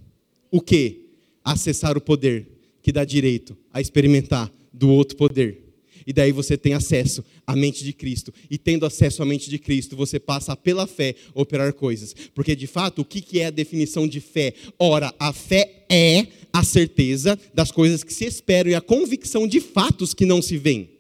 O 0.52 0.62
que? 0.62 1.08
Acessar 1.44 1.98
o 1.98 2.02
poder 2.02 2.48
que 2.84 2.92
dá 2.92 3.04
direito 3.04 3.58
a 3.74 3.82
experimentar 3.82 4.54
do 4.72 4.88
outro 4.88 5.18
poder. 5.18 5.64
E 6.06 6.14
daí 6.14 6.32
você 6.32 6.56
tem 6.56 6.74
acesso 6.74 7.26
à 7.48 7.56
mente 7.56 7.84
de 7.84 7.92
Cristo. 7.92 8.32
E 8.52 8.56
tendo 8.56 8.86
acesso 8.86 9.24
à 9.24 9.26
mente 9.26 9.50
de 9.50 9.58
Cristo, 9.58 9.96
você 9.96 10.20
passa 10.20 10.56
pela 10.56 10.86
fé 10.86 11.16
a 11.34 11.42
operar 11.42 11.74
coisas. 11.74 12.16
Porque 12.36 12.56
de 12.56 12.68
fato, 12.68 13.02
o 13.02 13.06
que 13.06 13.40
é 13.40 13.48
a 13.48 13.52
definição 13.52 14.08
de 14.08 14.20
fé? 14.20 14.54
Ora, 14.78 15.12
a 15.18 15.34
fé 15.34 15.86
é 15.90 16.28
a 16.54 16.64
certeza 16.64 17.40
das 17.52 17.72
coisas 17.72 18.04
que 18.04 18.14
se 18.14 18.26
esperam 18.26 18.70
e 18.70 18.76
a 18.76 18.82
convicção 18.82 19.48
de 19.48 19.60
fatos 19.60 20.14
que 20.14 20.24
não 20.24 20.40
se 20.40 20.56
veem. 20.56 20.99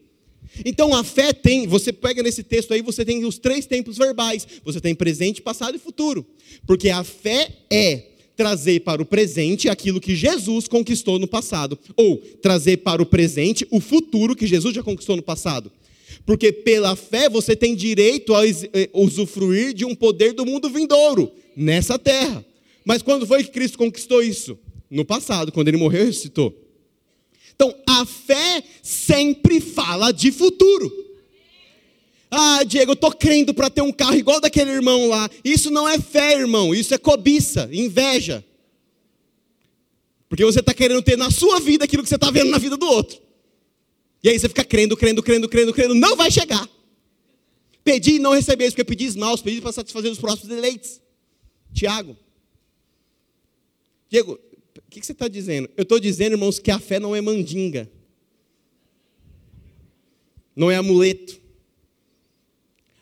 Então 0.65 0.93
a 0.95 1.04
fé 1.04 1.34
tem, 1.34 1.67
você 1.67 1.91
pega 1.91 2.24
nesse 2.24 2.43
texto 2.43 2.74
aí, 2.74 2.82
você 2.82 3.06
tem 3.06 3.26
os 3.26 3.38
três 3.38 3.65
tempos 3.65 3.98
verbais. 3.98 4.48
Você 4.63 4.80
tem 4.80 4.95
presente, 4.95 5.41
passado 5.41 5.76
e 5.76 5.80
futuro. 5.80 6.26
Porque 6.65 6.89
a 6.89 7.04
fé 7.04 7.50
é 7.72 8.04
trazer 8.39 8.80
para 8.80 9.02
o 9.02 9.06
presente 9.06 9.67
aquilo 9.67 10.00
que 10.00 10.15
Jesus 10.15 10.65
conquistou 10.65 11.19
no 11.19 11.28
passado, 11.28 11.78
ou 11.98 12.15
trazer 12.41 12.78
para 12.78 13.02
o 13.02 13.06
presente 13.06 13.67
o 13.69 13.82
futuro 13.82 14.34
que 14.34 14.48
Jesus 14.48 14.74
já 14.74 14.82
conquistou 14.82 15.17
no 15.17 15.22
passado. 15.22 15.69
Porque 16.26 16.52
pela 16.52 16.95
fé 16.95 17.30
você 17.30 17.54
tem 17.54 17.76
direito 17.76 18.34
a 18.34 18.48
eh, 18.48 18.89
usufruir 18.93 19.74
de 19.74 19.84
um 19.84 19.93
poder 19.93 20.32
do 20.32 20.45
mundo 20.45 20.69
vindouro 20.69 21.30
nessa 21.54 22.00
terra. 22.00 22.45
Mas 22.86 23.02
quando 23.02 23.28
foi 23.28 23.43
que 23.43 23.52
Cristo 23.52 23.78
conquistou 23.78 24.24
isso? 24.24 24.58
No 24.89 25.04
passado, 25.04 25.52
quando 25.52 25.67
ele 25.67 25.78
morreu 25.78 26.04
e 26.04 26.06
ressuscitou. 26.06 26.56
Então, 27.62 27.76
a 27.86 28.06
fé 28.06 28.63
sempre 28.82 29.60
fala 29.60 30.13
de 30.13 30.32
futuro. 30.32 30.89
Ah, 32.32 32.63
Diego, 32.63 32.91
eu 32.91 32.93
estou 32.93 33.12
crendo 33.12 33.54
para 33.54 33.69
ter 33.69 33.82
um 33.82 33.91
carro 33.91 34.15
igual 34.15 34.39
daquele 34.39 34.72
irmão 34.72 35.10
lá. 35.10 35.30
Isso 35.43 35.69
não 35.69 35.86
é 35.86 36.00
fé, 36.00 36.39
irmão. 36.39 36.74
Isso 36.74 36.93
é 36.93 36.98
cobiça, 36.98 37.67
inveja. 37.74 38.45
Porque 40.30 40.45
você 40.45 40.62
está 40.62 40.74
querendo 40.74 41.02
ter 41.02 41.17
na 41.17 41.30
sua 41.30 41.60
vida 41.60 41.84
aquilo 41.84 42.02
que 42.02 42.08
você 42.08 42.15
está 42.15 42.32
vendo 42.32 42.50
na 42.50 42.58
vida 42.58 42.78
do 42.78 42.86
outro. 42.86 43.19
E 44.24 44.30
aí 44.30 44.39
você 44.39 44.48
fica 44.48 44.63
crendo, 44.63 44.95
crendo, 44.95 45.22
crendo, 45.22 45.50
crendo, 45.50 45.74
crendo, 45.74 45.95
não 45.95 46.15
vai 46.15 46.32
chegar. 46.32 46.65
Pedir 47.84 48.15
e 48.15 48.19
não 48.19 48.34
receber, 48.34 48.69
porque 48.69 48.86
pedir 48.86 49.13
maus, 49.17 49.41
pedir 49.41 49.60
para 49.60 49.74
satisfazer 49.74 50.10
os 50.10 50.19
próximos 50.19 50.48
deleites. 50.48 51.02
Tiago. 51.74 52.15
Diego, 54.10 54.39
o 54.89 54.91
que, 54.91 55.06
você 55.06 55.12
está 55.12 55.28
dizendo? 55.28 55.69
Eu 55.78 55.84
estou 55.84 55.99
dizendo, 55.99 56.34
irmãos, 56.34 56.58
que 56.58 56.71
a 56.71 56.80
fé 56.80 56.99
não 56.99 57.15
é 57.15 57.21
mandinga. 57.21 57.88
Não 60.56 60.71
é 60.71 60.78
amuleto. 60.78 61.39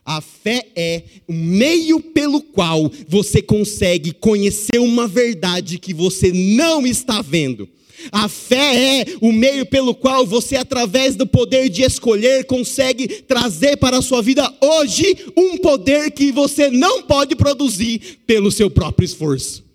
A 0.03 0.19
fé 0.19 0.67
é 0.75 1.03
o 1.25 1.31
meio 1.31 2.01
pelo 2.01 2.41
qual 2.41 2.91
você 3.07 3.41
consegue 3.41 4.11
conhecer 4.11 4.79
uma 4.79 5.07
verdade 5.07 5.79
que 5.79 5.93
você 5.93 6.33
não 6.33 6.85
está 6.85 7.21
vendo. 7.21 7.69
A 8.11 8.27
fé 8.27 8.99
é 8.99 9.05
o 9.21 9.31
meio 9.31 9.65
pelo 9.65 9.95
qual 9.95 10.25
você, 10.25 10.57
através 10.57 11.15
do 11.15 11.25
poder 11.25 11.69
de 11.69 11.83
escolher, 11.83 12.45
consegue 12.47 13.07
trazer 13.21 13.77
para 13.77 13.99
a 13.99 14.01
sua 14.01 14.21
vida 14.21 14.53
hoje 14.59 15.17
um 15.37 15.57
poder 15.57 16.11
que 16.11 16.33
você 16.33 16.69
não 16.69 17.03
pode 17.03 17.33
produzir 17.33 18.19
pelo 18.27 18.51
seu 18.51 18.69
próprio 18.69 19.05
esforço. 19.05 19.66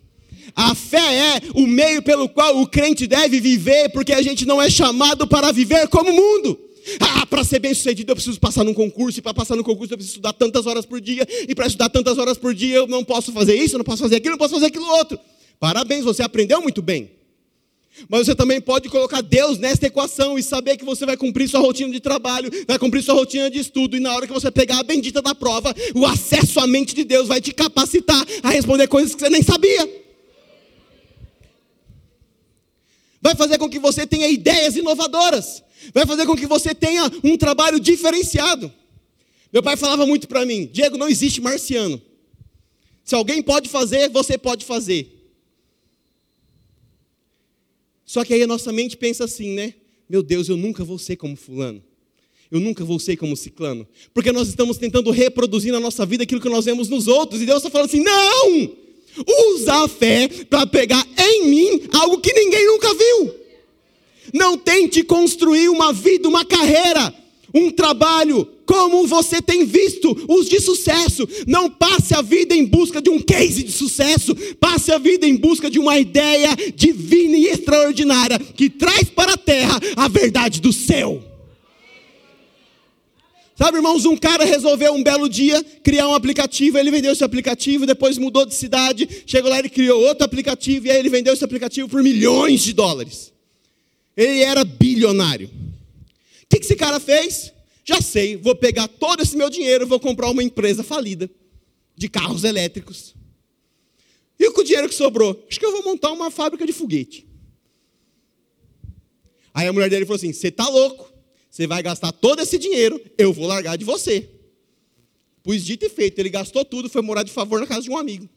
A 0.55 0.75
fé 0.75 0.97
é 1.15 1.41
o 1.55 1.65
meio 1.65 2.01
pelo 2.01 2.29
qual 2.29 2.59
o 2.61 2.67
crente 2.67 3.07
deve 3.07 3.39
viver, 3.39 3.89
porque 3.89 4.13
a 4.13 4.21
gente 4.21 4.45
não 4.45 4.61
é 4.61 4.69
chamado 4.69 5.25
para 5.27 5.51
viver 5.51 5.87
como 5.87 6.11
o 6.11 6.13
mundo. 6.13 6.59
Ah, 6.99 7.25
para 7.25 7.43
ser 7.43 7.59
bem 7.59 7.73
sucedido 7.73 8.11
eu 8.11 8.15
preciso 8.15 8.39
passar 8.39 8.63
num 8.63 8.73
concurso, 8.73 9.19
e 9.19 9.21
para 9.21 9.33
passar 9.33 9.55
no 9.55 9.63
concurso 9.63 9.93
eu 9.93 9.97
preciso 9.97 10.17
estudar 10.17 10.33
tantas 10.33 10.65
horas 10.67 10.85
por 10.85 10.99
dia, 10.99 11.25
e 11.47 11.55
para 11.55 11.65
estudar 11.65 11.89
tantas 11.89 12.17
horas 12.17 12.37
por 12.37 12.53
dia 12.53 12.75
eu 12.75 12.87
não 12.87 13.03
posso 13.03 13.31
fazer 13.31 13.55
isso, 13.55 13.75
eu 13.75 13.77
não 13.79 13.85
posso 13.85 14.03
fazer 14.03 14.17
aquilo, 14.17 14.31
não 14.31 14.37
posso 14.37 14.53
fazer 14.53 14.67
aquilo 14.67 14.85
outro. 14.85 15.19
Parabéns, 15.59 16.03
você 16.03 16.21
aprendeu 16.21 16.61
muito 16.61 16.81
bem. 16.81 17.09
Mas 18.09 18.25
você 18.25 18.35
também 18.35 18.59
pode 18.59 18.89
colocar 18.89 19.21
Deus 19.21 19.59
nesta 19.59 19.85
equação 19.85 20.37
e 20.37 20.43
saber 20.43 20.77
que 20.77 20.83
você 20.83 21.05
vai 21.05 21.15
cumprir 21.15 21.47
sua 21.47 21.59
rotina 21.59 21.91
de 21.91 21.99
trabalho, 21.99 22.51
vai 22.67 22.77
cumprir 22.77 23.03
sua 23.03 23.13
rotina 23.13 23.49
de 23.49 23.59
estudo, 23.59 23.95
e 23.95 23.99
na 23.99 24.13
hora 24.13 24.27
que 24.27 24.33
você 24.33 24.51
pegar 24.51 24.79
a 24.79 24.83
bendita 24.83 25.21
da 25.21 25.33
prova, 25.33 25.73
o 25.95 26.05
acesso 26.05 26.59
à 26.59 26.67
mente 26.67 26.93
de 26.93 27.03
Deus 27.03 27.27
vai 27.27 27.39
te 27.39 27.53
capacitar 27.53 28.25
a 28.41 28.49
responder 28.49 28.87
coisas 28.87 29.15
que 29.15 29.21
você 29.21 29.29
nem 29.29 29.43
sabia. 29.43 30.02
Vai 33.23 33.35
fazer 33.35 33.57
com 33.57 33.69
que 33.69 33.79
você 33.79 34.05
tenha 34.05 34.27
ideias 34.27 34.75
inovadoras, 34.75 35.63
vai 35.93 36.05
fazer 36.05 36.25
com 36.25 36.35
que 36.35 36.45
você 36.45 36.75
tenha 36.75 37.09
um 37.23 37.37
trabalho 37.37 37.79
diferenciado. 37.79 38.69
Meu 39.51 39.63
pai 39.63 39.77
falava 39.77 40.05
muito 40.05 40.27
para 40.27 40.45
mim: 40.45 40.69
Diego, 40.69 40.97
não 40.97 41.07
existe 41.07 41.39
marciano. 41.39 42.01
Se 43.01 43.15
alguém 43.15 43.41
pode 43.41 43.69
fazer, 43.69 44.09
você 44.09 44.37
pode 44.37 44.65
fazer. 44.65 45.09
Só 48.05 48.25
que 48.25 48.33
aí 48.33 48.43
a 48.43 48.47
nossa 48.47 48.73
mente 48.73 48.97
pensa 48.97 49.23
assim, 49.23 49.53
né? 49.53 49.73
Meu 50.09 50.21
Deus, 50.21 50.49
eu 50.49 50.57
nunca 50.57 50.83
vou 50.83 50.99
ser 50.99 51.15
como 51.15 51.37
fulano. 51.37 51.81
Eu 52.51 52.59
nunca 52.59 52.83
vou 52.83 52.99
ser 52.99 53.15
como 53.15 53.37
ciclano. 53.37 53.87
Porque 54.13 54.33
nós 54.33 54.49
estamos 54.49 54.77
tentando 54.77 55.09
reproduzir 55.11 55.71
na 55.71 55.79
nossa 55.79 56.05
vida 56.05 56.23
aquilo 56.23 56.41
que 56.41 56.49
nós 56.49 56.65
vemos 56.65 56.89
nos 56.89 57.07
outros. 57.07 57.41
E 57.41 57.45
Deus 57.45 57.59
está 57.59 57.69
falando 57.69 57.87
assim: 57.87 58.03
não! 58.03 58.82
Usa 59.51 59.83
a 59.83 59.87
fé 59.87 60.27
para 60.49 60.65
pegar 60.65 61.05
em 61.17 61.47
mim 61.47 61.81
algo 61.93 62.19
que 62.19 62.33
ninguém 62.33 62.65
nunca 62.67 62.93
viu. 62.93 63.35
Não 64.33 64.57
tente 64.57 65.03
construir 65.03 65.69
uma 65.69 65.93
vida, 65.93 66.27
uma 66.27 66.43
carreira, 66.43 67.13
um 67.53 67.69
trabalho 67.69 68.47
como 68.65 69.05
você 69.05 69.41
tem 69.41 69.65
visto 69.65 70.15
os 70.27 70.49
de 70.49 70.59
sucesso. 70.59 71.27
Não 71.45 71.69
passe 71.69 72.15
a 72.15 72.21
vida 72.21 72.55
em 72.55 72.65
busca 72.65 73.01
de 73.01 73.09
um 73.09 73.19
case 73.19 73.63
de 73.63 73.71
sucesso, 73.71 74.35
passe 74.59 74.91
a 74.91 74.97
vida 74.97 75.27
em 75.27 75.35
busca 75.35 75.69
de 75.69 75.79
uma 75.79 75.97
ideia 75.99 76.55
divina 76.75 77.37
e 77.37 77.47
extraordinária 77.47 78.39
que 78.39 78.69
traz 78.69 79.03
para 79.09 79.33
a 79.33 79.37
terra 79.37 79.79
a 79.95 80.07
verdade 80.07 80.59
do 80.59 80.73
céu. 80.73 81.32
Sabe, 83.55 83.77
irmãos, 83.77 84.05
um 84.05 84.17
cara 84.17 84.45
resolveu 84.45 84.93
um 84.93 85.03
belo 85.03 85.29
dia 85.29 85.63
criar 85.83 86.07
um 86.07 86.15
aplicativo, 86.15 86.77
ele 86.77 86.89
vendeu 86.89 87.11
esse 87.11 87.23
aplicativo, 87.23 87.85
depois 87.85 88.17
mudou 88.17 88.45
de 88.45 88.55
cidade, 88.55 89.07
chegou 89.27 89.49
lá 89.49 89.59
e 89.59 89.69
criou 89.69 90.01
outro 90.01 90.25
aplicativo, 90.25 90.87
e 90.87 90.91
aí 90.91 90.97
ele 90.97 91.09
vendeu 91.09 91.33
esse 91.33 91.43
aplicativo 91.43 91.87
por 91.87 92.01
milhões 92.01 92.63
de 92.63 92.73
dólares. 92.73 93.31
Ele 94.17 94.41
era 94.41 94.63
bilionário. 94.63 95.47
O 95.47 96.47
que 96.49 96.63
esse 96.63 96.75
cara 96.75 96.99
fez? 96.99 97.53
Já 97.85 98.01
sei, 98.01 98.37
vou 98.37 98.55
pegar 98.55 98.87
todo 98.87 99.21
esse 99.21 99.37
meu 99.37 99.49
dinheiro, 99.49 99.85
vou 99.85 99.99
comprar 99.99 100.29
uma 100.29 100.41
empresa 100.41 100.83
falida 100.83 101.29
de 101.95 102.09
carros 102.09 102.43
elétricos. 102.43 103.13
E 104.39 104.49
com 104.51 104.61
o 104.61 104.63
dinheiro 104.63 104.89
que 104.89 104.95
sobrou? 104.95 105.45
Acho 105.47 105.59
que 105.59 105.65
eu 105.65 105.71
vou 105.71 105.83
montar 105.83 106.11
uma 106.11 106.31
fábrica 106.31 106.65
de 106.65 106.73
foguete. 106.73 107.27
Aí 109.53 109.67
a 109.67 109.73
mulher 109.73 109.89
dele 109.89 110.05
falou 110.05 110.15
assim: 110.15 110.33
Você 110.33 110.47
está 110.47 110.67
louco? 110.67 111.12
Você 111.53 111.67
vai 111.67 111.83
gastar 111.83 112.11
todo 112.11 112.41
esse 112.41 112.57
dinheiro, 112.57 112.99
eu 113.15 113.31
vou 113.31 113.45
largar 113.45 113.77
de 113.77 113.85
você. 113.85 114.27
Pois 115.43 115.63
dito 115.63 115.85
e 115.85 115.89
feito, 115.89 116.17
ele 116.17 116.29
gastou 116.29 116.65
tudo, 116.65 116.89
foi 116.89 117.03
morar 117.03 117.21
de 117.21 117.31
favor 117.31 117.59
na 117.59 117.67
casa 117.67 117.83
de 117.83 117.91
um 117.91 117.97
amigo. 117.97 118.27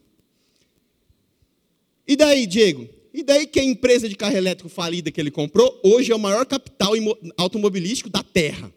E 2.07 2.15
daí, 2.15 2.45
Diego? 2.45 2.87
E 3.11 3.23
daí 3.23 3.47
que 3.47 3.59
a 3.59 3.63
empresa 3.63 4.07
de 4.07 4.15
carro 4.15 4.37
elétrico 4.37 4.69
falida 4.69 5.09
que 5.09 5.19
ele 5.19 5.31
comprou, 5.31 5.81
hoje 5.83 6.11
é 6.11 6.15
o 6.15 6.19
maior 6.19 6.45
capital 6.45 6.91
automobilístico 7.35 8.07
da 8.07 8.21
Terra. 8.21 8.71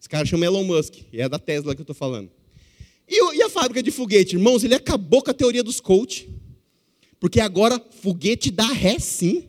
Esse 0.00 0.08
cara 0.08 0.24
chama 0.24 0.46
Elon 0.46 0.64
Musk, 0.64 0.94
e 1.12 1.20
é 1.20 1.28
da 1.28 1.38
Tesla 1.38 1.74
que 1.74 1.82
eu 1.82 1.84
estou 1.84 1.94
falando. 1.94 2.30
E, 3.06 3.36
e, 3.36 3.42
a 3.42 3.50
fábrica 3.50 3.82
de 3.82 3.90
foguete? 3.90 4.36
Irmãos, 4.36 4.64
ele 4.64 4.74
acabou 4.74 5.22
com 5.22 5.30
a 5.30 5.34
teoria 5.34 5.62
dos 5.62 5.80
coach. 5.80 6.30
Porque 7.20 7.40
agora 7.40 7.78
foguete 8.00 8.50
dá 8.50 8.68
ré 8.68 8.98
sim. 8.98 9.46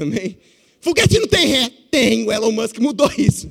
Amém? 0.00 0.36
Foguete 0.82 1.20
não 1.20 1.28
tem 1.28 1.46
ré. 1.46 1.70
Tem, 1.90 2.26
o 2.26 2.32
Elon 2.32 2.50
Musk 2.50 2.78
mudou 2.78 3.10
isso. 3.16 3.50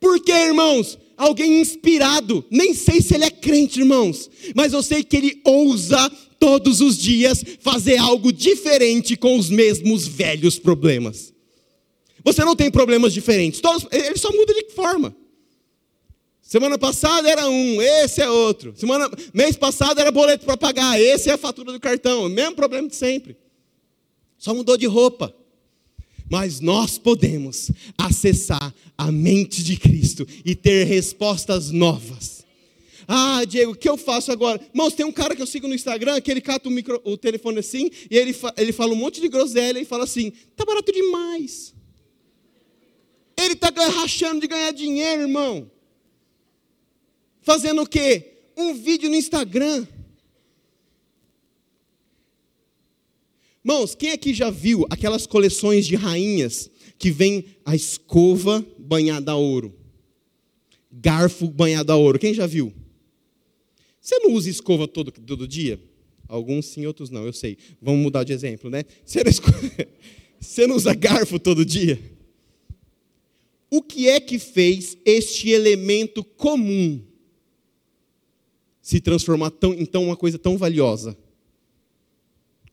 Por 0.00 0.20
quê, 0.20 0.32
irmãos? 0.32 0.96
Alguém 1.16 1.60
inspirado, 1.60 2.44
nem 2.50 2.74
sei 2.74 3.00
se 3.00 3.14
ele 3.14 3.24
é 3.24 3.30
crente, 3.30 3.78
irmãos, 3.78 4.28
mas 4.52 4.72
eu 4.72 4.82
sei 4.82 5.04
que 5.04 5.16
ele 5.16 5.40
ousa 5.44 6.10
todos 6.40 6.80
os 6.80 6.98
dias 6.98 7.44
fazer 7.60 7.98
algo 7.98 8.32
diferente 8.32 9.16
com 9.16 9.38
os 9.38 9.48
mesmos 9.48 10.08
velhos 10.08 10.58
problemas. 10.58 11.32
Você 12.24 12.44
não 12.44 12.56
tem 12.56 12.68
problemas 12.68 13.12
diferentes, 13.12 13.60
todos, 13.60 13.86
ele 13.92 14.16
só 14.16 14.32
muda 14.32 14.52
de 14.52 14.74
forma. 14.74 15.14
Semana 16.42 16.76
passada 16.76 17.30
era 17.30 17.48
um, 17.48 17.80
esse 17.80 18.20
é 18.20 18.28
outro. 18.28 18.74
Semana, 18.76 19.08
mês 19.32 19.56
passado 19.56 20.00
era 20.00 20.10
boleto 20.10 20.44
para 20.44 20.56
pagar, 20.56 21.00
esse 21.00 21.30
é 21.30 21.34
a 21.34 21.38
fatura 21.38 21.72
do 21.72 21.78
cartão, 21.78 22.28
mesmo 22.28 22.56
problema 22.56 22.88
de 22.88 22.96
sempre. 22.96 23.36
Só 24.44 24.52
mudou 24.52 24.76
de 24.76 24.84
roupa. 24.84 25.34
Mas 26.28 26.60
nós 26.60 26.98
podemos 26.98 27.70
acessar 27.96 28.74
a 28.96 29.10
mente 29.10 29.64
de 29.64 29.78
Cristo 29.78 30.28
e 30.44 30.54
ter 30.54 30.84
respostas 30.84 31.70
novas. 31.70 32.44
Ah, 33.08 33.42
Diego, 33.46 33.72
o 33.72 33.74
que 33.74 33.88
eu 33.88 33.96
faço 33.96 34.30
agora? 34.30 34.60
Irmãos, 34.70 34.92
tem 34.92 35.06
um 35.06 35.12
cara 35.12 35.34
que 35.34 35.40
eu 35.40 35.46
sigo 35.46 35.66
no 35.66 35.74
Instagram 35.74 36.20
que 36.20 36.30
ele 36.30 36.42
cata 36.42 36.68
o, 36.68 36.70
micro, 36.70 37.00
o 37.04 37.16
telefone 37.16 37.60
assim 37.60 37.90
e 38.10 38.18
ele, 38.18 38.34
fa, 38.34 38.52
ele 38.58 38.70
fala 38.70 38.92
um 38.92 38.96
monte 38.96 39.18
de 39.18 39.28
groselha 39.28 39.78
e 39.78 39.84
fala 39.86 40.04
assim: 40.04 40.30
tá 40.54 40.62
barato 40.66 40.92
demais. 40.92 41.72
Ele 43.38 43.54
está 43.54 43.70
rachando 43.70 44.42
de 44.42 44.46
ganhar 44.46 44.72
dinheiro, 44.72 45.22
irmão. 45.22 45.70
Fazendo 47.40 47.80
o 47.80 47.88
quê? 47.88 48.42
Um 48.54 48.74
vídeo 48.74 49.08
no 49.08 49.16
Instagram. 49.16 49.86
Irmãos, 53.64 53.94
quem 53.94 54.10
aqui 54.10 54.34
já 54.34 54.50
viu 54.50 54.84
aquelas 54.90 55.26
coleções 55.26 55.86
de 55.86 55.96
rainhas 55.96 56.70
que 56.98 57.10
vem 57.10 57.46
a 57.64 57.74
escova 57.74 58.64
banhada 58.78 59.32
a 59.32 59.36
ouro? 59.36 59.74
Garfo 60.92 61.48
banhado 61.48 61.90
a 61.90 61.96
ouro. 61.96 62.18
Quem 62.18 62.34
já 62.34 62.46
viu? 62.46 62.74
Você 63.98 64.18
não 64.18 64.34
usa 64.34 64.50
escova 64.50 64.86
todo, 64.86 65.10
todo 65.10 65.48
dia? 65.48 65.80
Alguns 66.28 66.66
sim, 66.66 66.84
outros 66.84 67.08
não, 67.08 67.24
eu 67.24 67.32
sei. 67.32 67.56
Vamos 67.80 68.02
mudar 68.02 68.22
de 68.22 68.34
exemplo, 68.34 68.68
né? 68.68 68.84
Você 69.02 69.24
não, 69.24 69.30
escova... 69.30 69.58
Você 70.38 70.66
não 70.66 70.76
usa 70.76 70.92
garfo 70.92 71.38
todo 71.38 71.64
dia? 71.64 71.98
O 73.70 73.80
que 73.80 74.08
é 74.08 74.20
que 74.20 74.38
fez 74.38 74.98
este 75.06 75.48
elemento 75.48 76.22
comum 76.22 77.02
se 78.82 79.00
transformar 79.00 79.50
tão, 79.52 79.72
em 79.72 79.86
tão, 79.86 80.04
uma 80.04 80.16
coisa 80.16 80.38
tão 80.38 80.58
valiosa? 80.58 81.16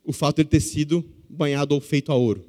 O 0.04 0.12
fato 0.12 0.38
de 0.38 0.42
ele 0.42 0.50
ter 0.50 0.60
sido 0.60 1.06
banhado 1.30 1.74
ou 1.74 1.82
feito 1.82 2.12
a 2.12 2.16
ouro. 2.16 2.44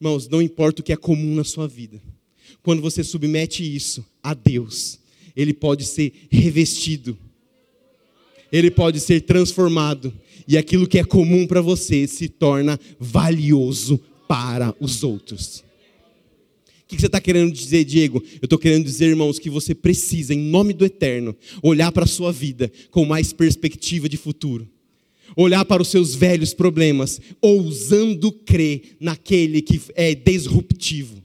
Irmãos, 0.00 0.28
não 0.28 0.42
importa 0.42 0.80
o 0.80 0.84
que 0.84 0.92
é 0.92 0.96
comum 0.96 1.34
na 1.34 1.44
sua 1.44 1.68
vida, 1.68 2.02
quando 2.62 2.82
você 2.82 3.04
submete 3.04 3.62
isso 3.62 4.04
a 4.22 4.34
Deus, 4.34 4.98
ele 5.36 5.54
pode 5.54 5.84
ser 5.84 6.12
revestido, 6.30 7.16
ele 8.50 8.70
pode 8.70 9.00
ser 9.00 9.20
transformado, 9.22 10.12
e 10.46 10.58
aquilo 10.58 10.88
que 10.88 10.98
é 10.98 11.04
comum 11.04 11.46
para 11.46 11.60
você 11.60 12.06
se 12.06 12.28
torna 12.28 12.78
valioso 12.98 14.00
para 14.26 14.74
os 14.80 15.04
outros. 15.04 15.64
O 16.82 16.94
que 16.94 17.00
você 17.00 17.06
está 17.06 17.20
querendo 17.20 17.52
dizer, 17.52 17.84
Diego? 17.84 18.22
Eu 18.34 18.46
estou 18.46 18.58
querendo 18.58 18.84
dizer, 18.84 19.06
irmãos, 19.06 19.38
que 19.38 19.48
você 19.48 19.74
precisa, 19.74 20.34
em 20.34 20.38
nome 20.38 20.74
do 20.74 20.84
eterno, 20.84 21.34
olhar 21.62 21.90
para 21.90 22.04
a 22.04 22.08
sua 22.08 22.32
vida 22.32 22.70
com 22.90 23.04
mais 23.04 23.32
perspectiva 23.32 24.08
de 24.08 24.16
futuro 24.16 24.68
olhar 25.36 25.64
para 25.64 25.82
os 25.82 25.88
seus 25.88 26.14
velhos 26.14 26.54
problemas, 26.54 27.20
ousando 27.40 28.32
crer 28.32 28.96
naquele 29.00 29.62
que 29.62 29.80
é 29.94 30.14
disruptivo. 30.14 31.22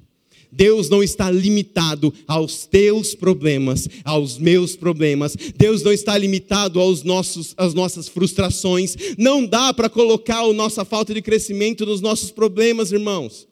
Deus 0.57 0.89
não 0.89 1.03
está 1.03 1.29
limitado 1.29 2.11
aos 2.27 2.65
teus 2.65 3.13
problemas, 3.13 3.87
aos 4.03 4.39
meus 4.39 4.75
problemas. 4.75 5.35
Deus 5.55 5.83
não 5.83 5.91
está 5.91 6.17
limitado 6.17 6.79
aos 6.79 7.03
nossos, 7.03 7.53
às 7.55 7.75
nossas 7.75 8.07
frustrações. 8.07 8.95
Não 9.19 9.45
dá 9.45 9.71
para 9.71 9.87
colocar 9.87 10.39
a 10.39 10.53
nossa 10.53 10.83
falta 10.83 11.13
de 11.13 11.21
crescimento 11.21 11.85
nos 11.85 12.01
nossos 12.01 12.31
problemas, 12.31 12.91
irmãos. 12.91 13.47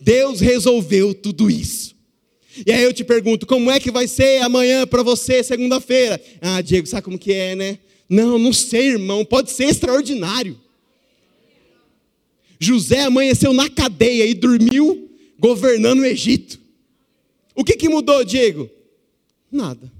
Deus 0.00 0.40
resolveu 0.40 1.12
tudo 1.12 1.50
isso. 1.50 1.94
E 2.64 2.72
aí 2.72 2.84
eu 2.84 2.92
te 2.92 3.04
pergunto, 3.04 3.46
como 3.46 3.70
é 3.70 3.78
que 3.78 3.90
vai 3.90 4.08
ser 4.08 4.40
amanhã 4.40 4.86
para 4.86 5.02
você, 5.02 5.42
segunda-feira? 5.42 6.18
Ah, 6.40 6.62
Diego, 6.62 6.86
sabe 6.86 7.02
como 7.02 7.18
que 7.18 7.32
é, 7.32 7.54
né? 7.54 7.78
Não, 8.08 8.38
não 8.38 8.52
sei, 8.52 8.90
irmão, 8.90 9.24
pode 9.24 9.50
ser 9.50 9.64
extraordinário. 9.64 10.58
José 12.58 13.02
amanheceu 13.02 13.52
na 13.52 13.68
cadeia 13.68 14.24
e 14.26 14.34
dormiu 14.34 15.10
governando 15.38 16.00
o 16.00 16.04
Egito. 16.04 16.60
O 17.54 17.64
que, 17.64 17.76
que 17.76 17.88
mudou, 17.88 18.24
Diego? 18.24 18.70
Nada. 19.50 19.92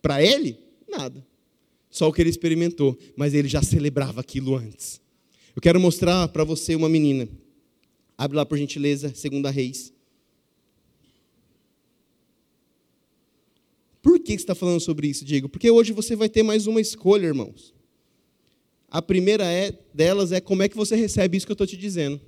Para 0.00 0.22
ele, 0.22 0.56
nada. 0.88 1.26
Só 1.90 2.08
o 2.08 2.12
que 2.12 2.22
ele 2.22 2.30
experimentou, 2.30 2.96
mas 3.16 3.34
ele 3.34 3.48
já 3.48 3.62
celebrava 3.62 4.20
aquilo 4.20 4.54
antes. 4.54 5.00
Eu 5.54 5.60
quero 5.60 5.80
mostrar 5.80 6.28
para 6.28 6.44
você 6.44 6.74
uma 6.74 6.88
menina. 6.88 7.28
Abre 8.16 8.36
lá, 8.36 8.46
por 8.46 8.56
gentileza, 8.56 9.12
Segunda 9.14 9.50
Reis. 9.50 9.92
Por 14.08 14.18
que 14.18 14.32
você 14.32 14.36
está 14.36 14.54
falando 14.54 14.80
sobre 14.80 15.06
isso, 15.06 15.22
Diego? 15.22 15.50
Porque 15.50 15.70
hoje 15.70 15.92
você 15.92 16.16
vai 16.16 16.30
ter 16.30 16.42
mais 16.42 16.66
uma 16.66 16.80
escolha, 16.80 17.26
irmãos. 17.26 17.74
A 18.90 19.02
primeira 19.02 19.44
é, 19.44 19.70
delas 19.92 20.32
é 20.32 20.40
como 20.40 20.62
é 20.62 20.68
que 20.68 20.74
você 20.74 20.96
recebe 20.96 21.36
isso 21.36 21.44
que 21.44 21.52
eu 21.52 21.54
estou 21.54 21.66
te 21.66 21.76
dizendo. 21.76 22.18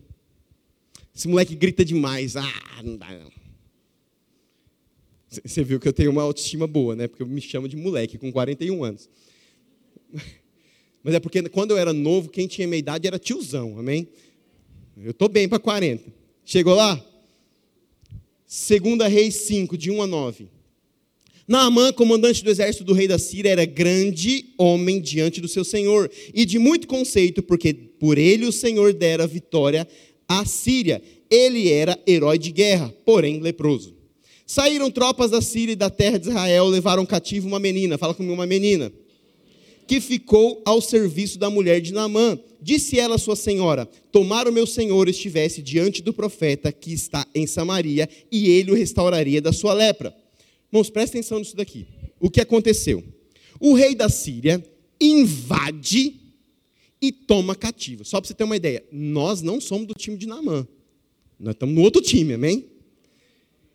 Esse 1.16 1.26
moleque 1.26 1.54
grita 1.54 1.82
demais. 1.82 2.36
Ah, 2.36 2.82
não 2.84 2.98
dá 2.98 3.08
não. 3.18 3.32
Você 5.30 5.64
viu 5.64 5.80
que 5.80 5.88
eu 5.88 5.92
tenho 5.94 6.10
uma 6.10 6.20
autoestima 6.20 6.66
boa, 6.66 6.94
né? 6.94 7.08
Porque 7.08 7.22
eu 7.22 7.26
me 7.26 7.40
chamo 7.40 7.66
de 7.66 7.78
moleque 7.78 8.18
com 8.18 8.30
41 8.30 8.84
anos. 8.84 9.08
Mas 11.02 11.14
é 11.14 11.18
porque 11.18 11.42
quando 11.48 11.70
eu 11.70 11.78
era 11.78 11.94
novo, 11.94 12.28
quem 12.28 12.46
tinha 12.46 12.68
minha 12.68 12.78
idade 12.78 13.06
era 13.06 13.18
tiozão, 13.18 13.78
amém? 13.78 14.06
Eu 14.98 15.12
estou 15.12 15.30
bem 15.30 15.48
para 15.48 15.58
40. 15.58 16.12
Chegou 16.44 16.74
lá? 16.74 17.02
Segunda 18.46 19.08
Reis 19.08 19.34
5, 19.36 19.78
de 19.78 19.90
1 19.90 20.02
a 20.02 20.06
9. 20.06 20.59
Naamã, 21.50 21.92
comandante 21.92 22.44
do 22.44 22.50
exército 22.50 22.84
do 22.84 22.92
rei 22.92 23.08
da 23.08 23.18
Síria, 23.18 23.50
era 23.50 23.64
grande 23.64 24.54
homem 24.56 25.00
diante 25.00 25.40
do 25.40 25.48
seu 25.48 25.64
senhor 25.64 26.08
e 26.32 26.44
de 26.44 26.60
muito 26.60 26.86
conceito, 26.86 27.42
porque 27.42 27.74
por 27.74 28.18
ele 28.18 28.46
o 28.46 28.52
senhor 28.52 28.92
dera 28.92 29.26
vitória 29.26 29.84
à 30.28 30.44
Síria. 30.44 31.02
Ele 31.28 31.68
era 31.68 31.98
herói 32.06 32.38
de 32.38 32.52
guerra, 32.52 32.94
porém 33.04 33.40
leproso. 33.40 33.96
Saíram 34.46 34.92
tropas 34.92 35.32
da 35.32 35.42
Síria 35.42 35.72
e 35.72 35.76
da 35.76 35.90
terra 35.90 36.18
de 36.20 36.28
Israel, 36.28 36.68
levaram 36.68 37.04
cativo 37.04 37.48
uma 37.48 37.58
menina, 37.58 37.98
fala 37.98 38.14
comigo, 38.14 38.32
uma 38.32 38.46
menina, 38.46 38.92
que 39.88 40.00
ficou 40.00 40.62
ao 40.64 40.80
serviço 40.80 41.36
da 41.36 41.50
mulher 41.50 41.80
de 41.80 41.92
Naamã. 41.92 42.38
Disse 42.62 42.96
ela 42.96 43.16
à 43.16 43.18
sua 43.18 43.34
senhora: 43.34 43.88
Tomara 44.12 44.48
o 44.48 44.52
meu 44.52 44.68
senhor 44.68 45.08
estivesse 45.08 45.60
diante 45.60 46.00
do 46.00 46.12
profeta 46.12 46.70
que 46.70 46.92
está 46.92 47.26
em 47.34 47.44
Samaria, 47.44 48.08
e 48.30 48.50
ele 48.50 48.70
o 48.70 48.76
restauraria 48.76 49.42
da 49.42 49.52
sua 49.52 49.72
lepra. 49.74 50.14
Irmãos, 50.72 50.88
prestem 50.88 51.20
atenção 51.20 51.38
nisso 51.38 51.56
daqui. 51.56 51.86
O 52.18 52.30
que 52.30 52.40
aconteceu? 52.40 53.02
O 53.58 53.74
rei 53.74 53.94
da 53.94 54.08
Síria 54.08 54.64
invade 55.00 56.20
e 57.00 57.10
toma 57.10 57.54
cativo. 57.54 58.04
Só 58.04 58.20
para 58.20 58.28
você 58.28 58.34
ter 58.34 58.44
uma 58.44 58.56
ideia, 58.56 58.84
nós 58.92 59.42
não 59.42 59.60
somos 59.60 59.86
do 59.86 59.94
time 59.94 60.16
de 60.16 60.26
Naamã. 60.26 60.66
Nós 61.38 61.54
estamos 61.54 61.74
no 61.74 61.80
outro 61.80 62.00
time, 62.02 62.34
amém? 62.34 62.66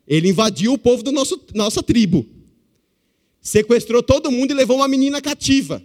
Ele 0.07 0.29
invadiu 0.29 0.73
o 0.73 0.77
povo 0.77 1.03
da 1.03 1.11
nossa 1.11 1.83
tribo. 1.83 2.25
Sequestrou 3.41 4.01
todo 4.01 4.31
mundo 4.31 4.51
e 4.51 4.53
levou 4.53 4.77
uma 4.77 4.87
menina 4.87 5.21
cativa, 5.21 5.83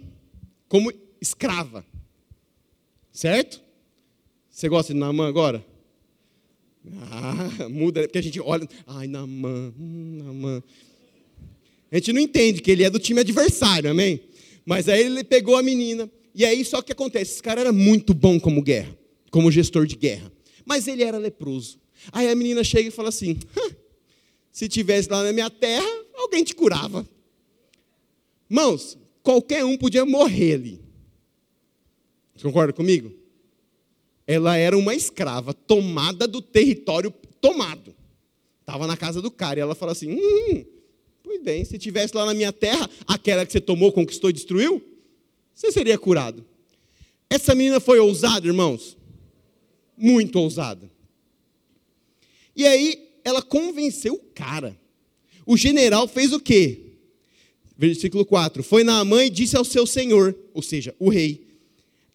como 0.67 0.93
escrava. 1.19 1.85
Certo? 3.11 3.61
Você 4.49 4.69
gosta 4.69 4.93
de 4.93 4.99
Naamã 4.99 5.27
agora? 5.27 5.65
Ah, 7.11 7.69
muda, 7.69 8.01
porque 8.03 8.17
a 8.17 8.23
gente 8.23 8.39
olha, 8.39 8.67
ai, 8.87 9.07
Naamã, 9.07 9.73
hum. 9.79 10.61
A 11.91 11.95
gente 11.95 12.13
não 12.13 12.21
entende 12.21 12.61
que 12.61 12.71
ele 12.71 12.83
é 12.83 12.89
do 12.89 12.99
time 12.99 13.19
adversário, 13.19 13.91
amém? 13.91 14.21
Mas 14.65 14.87
aí 14.87 15.03
ele 15.03 15.23
pegou 15.23 15.57
a 15.57 15.63
menina, 15.63 16.09
e 16.33 16.45
aí 16.45 16.63
só 16.63 16.81
que 16.81 16.93
acontece, 16.93 17.33
esse 17.33 17.43
cara 17.43 17.61
era 17.61 17.73
muito 17.73 18.13
bom 18.13 18.39
como 18.39 18.61
guerra, 18.61 18.97
como 19.29 19.51
gestor 19.51 19.85
de 19.85 19.95
guerra. 19.95 20.31
Mas 20.65 20.87
ele 20.87 21.03
era 21.03 21.17
leproso. 21.17 21.79
Aí 22.11 22.29
a 22.29 22.35
menina 22.35 22.63
chega 22.63 22.87
e 22.87 22.91
fala 22.91 23.09
assim: 23.09 23.37
se 24.51 24.69
tivesse 24.69 25.09
lá 25.09 25.23
na 25.23 25.33
minha 25.33 25.49
terra, 25.49 25.87
alguém 26.15 26.43
te 26.43 26.55
curava. 26.55 27.05
Mãos, 28.47 28.97
qualquer 29.21 29.65
um 29.65 29.77
podia 29.77 30.05
morrer 30.05 30.53
ali. 30.53 30.81
Você 32.35 32.43
concorda 32.43 32.73
comigo? 32.73 33.13
Ela 34.25 34.55
era 34.55 34.77
uma 34.77 34.95
escrava 34.95 35.53
tomada 35.53 36.27
do 36.27 36.41
território 36.41 37.11
tomado. 37.41 37.93
Estava 38.61 38.87
na 38.87 38.95
casa 38.95 39.21
do 39.21 39.29
cara 39.29 39.59
e 39.59 39.61
ela 39.61 39.75
falou 39.75 39.91
assim: 39.91 40.13
hum, 40.13 40.65
pois 41.23 41.41
bem, 41.41 41.63
se 41.65 41.77
tivesse 41.77 42.15
lá 42.15 42.25
na 42.25 42.33
minha 42.33 42.51
terra, 42.51 42.89
aquela 43.07 43.45
que 43.45 43.51
você 43.51 43.61
tomou, 43.61 43.91
conquistou 43.91 44.29
e 44.29 44.33
destruiu, 44.33 44.81
você 45.53 45.71
seria 45.71 45.97
curado. 45.97 46.45
Essa 47.29 47.55
menina 47.55 47.79
foi 47.79 47.99
ousada, 47.99 48.45
irmãos? 48.45 48.97
Muito 49.97 50.37
ousada. 50.37 50.89
E 52.55 52.65
aí, 52.65 53.09
ela 53.23 53.41
convenceu 53.41 54.15
o 54.15 54.33
cara. 54.33 54.77
O 55.45 55.55
general 55.55 56.07
fez 56.07 56.33
o 56.33 56.39
quê? 56.39 56.91
Versículo 57.77 58.25
4: 58.25 58.63
Foi 58.63 58.83
na 58.83 59.03
mãe 59.03 59.27
e 59.27 59.29
disse 59.29 59.55
ao 59.55 59.65
seu 59.65 59.87
senhor, 59.87 60.35
ou 60.53 60.61
seja, 60.61 60.95
o 60.99 61.09
rei, 61.09 61.47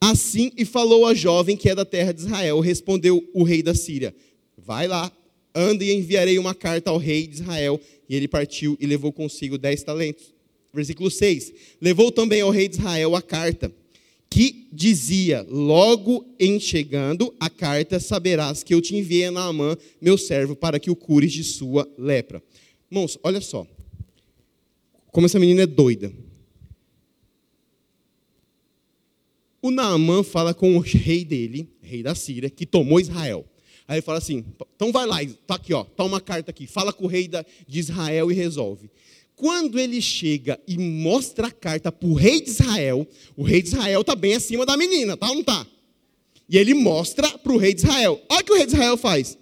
assim 0.00 0.52
e 0.56 0.64
falou 0.64 1.06
a 1.06 1.14
jovem 1.14 1.56
que 1.56 1.68
é 1.68 1.74
da 1.74 1.84
terra 1.84 2.12
de 2.12 2.20
Israel. 2.20 2.60
Respondeu 2.60 3.28
o 3.32 3.42
rei 3.42 3.62
da 3.62 3.74
Síria: 3.74 4.14
Vai 4.56 4.86
lá, 4.86 5.10
anda 5.56 5.82
e 5.82 5.92
enviarei 5.92 6.38
uma 6.38 6.54
carta 6.54 6.90
ao 6.90 6.98
rei 6.98 7.26
de 7.26 7.36
Israel. 7.40 7.80
E 8.08 8.14
ele 8.14 8.28
partiu 8.28 8.76
e 8.78 8.86
levou 8.86 9.12
consigo 9.12 9.56
dez 9.56 9.82
talentos. 9.82 10.32
Versículo 10.72 11.10
6: 11.10 11.52
Levou 11.80 12.12
também 12.12 12.42
ao 12.42 12.50
rei 12.50 12.68
de 12.68 12.76
Israel 12.76 13.16
a 13.16 13.22
carta 13.22 13.72
que 14.28 14.68
dizia: 14.72 15.46
Logo 15.48 16.26
em 16.38 16.60
chegando 16.60 17.34
a 17.40 17.48
carta, 17.48 17.98
saberás 17.98 18.62
que 18.62 18.74
eu 18.74 18.80
te 18.80 18.94
enviei 18.94 19.24
a 19.24 19.30
Naamã, 19.30 19.76
meu 20.00 20.18
servo, 20.18 20.54
para 20.54 20.78
que 20.78 20.90
o 20.90 20.96
cures 20.96 21.32
de 21.32 21.42
sua 21.42 21.88
lepra. 21.96 22.42
Irmãos, 22.90 23.18
olha 23.22 23.40
só. 23.40 23.66
Como 25.10 25.26
essa 25.26 25.38
menina 25.38 25.62
é 25.62 25.66
doida. 25.66 26.12
O 29.62 29.70
Naamã 29.70 30.22
fala 30.22 30.52
com 30.52 30.76
o 30.76 30.80
rei 30.80 31.24
dele, 31.24 31.68
rei 31.80 32.02
da 32.02 32.14
Síria, 32.14 32.50
que 32.50 32.66
tomou 32.66 33.00
Israel. 33.00 33.44
Aí 33.88 33.96
ele 33.96 34.02
fala 34.02 34.18
assim: 34.18 34.44
então 34.74 34.90
vai 34.90 35.06
lá, 35.06 35.22
está 35.22 35.54
aqui, 35.54 35.72
ó, 35.72 35.84
tá 35.84 36.04
uma 36.04 36.20
carta 36.20 36.50
aqui, 36.50 36.66
fala 36.66 36.92
com 36.92 37.04
o 37.04 37.08
rei 37.08 37.28
de 37.28 37.78
Israel 37.78 38.30
e 38.30 38.34
resolve. 38.34 38.90
Quando 39.36 39.78
ele 39.78 40.00
chega 40.00 40.58
e 40.66 40.78
mostra 40.78 41.48
a 41.48 41.50
carta 41.50 41.92
para 41.92 42.08
o 42.08 42.14
rei 42.14 42.40
de 42.40 42.50
Israel, 42.50 43.06
o 43.36 43.42
rei 43.42 43.60
de 43.60 43.68
Israel 43.68 44.00
está 44.00 44.16
bem 44.16 44.34
acima 44.34 44.64
da 44.64 44.76
menina, 44.76 45.16
tá 45.16 45.28
ou 45.28 45.34
não 45.34 45.40
está? 45.40 45.66
E 46.48 46.56
ele 46.56 46.74
mostra 46.74 47.28
para 47.38 47.52
o 47.52 47.58
rei 47.58 47.74
de 47.74 47.82
Israel. 47.82 48.20
Olha 48.30 48.40
o 48.40 48.44
que 48.44 48.52
o 48.52 48.56
rei 48.56 48.66
de 48.66 48.72
Israel 48.72 48.96
faz. 48.96 49.36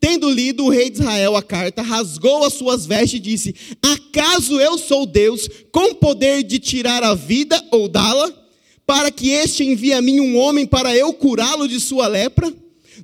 Tendo 0.00 0.30
lido 0.30 0.64
o 0.64 0.68
rei 0.68 0.90
de 0.90 1.00
Israel 1.00 1.34
a 1.34 1.42
carta, 1.42 1.82
rasgou 1.82 2.44
as 2.44 2.52
suas 2.52 2.86
vestes 2.86 3.18
e 3.18 3.20
disse: 3.20 3.54
Acaso 3.82 4.60
eu 4.60 4.78
sou 4.78 5.06
Deus 5.06 5.48
com 5.72 5.94
poder 5.94 6.44
de 6.44 6.58
tirar 6.58 7.02
a 7.02 7.14
vida 7.14 7.60
ou 7.72 7.88
dá-la, 7.88 8.30
para 8.88 9.10
que 9.10 9.28
este 9.28 9.64
envie 9.64 9.92
a 9.92 10.00
mim 10.00 10.18
um 10.18 10.38
homem 10.38 10.66
para 10.66 10.96
eu 10.96 11.12
curá-lo 11.12 11.68
de 11.68 11.78
sua 11.78 12.06
lepra? 12.06 12.50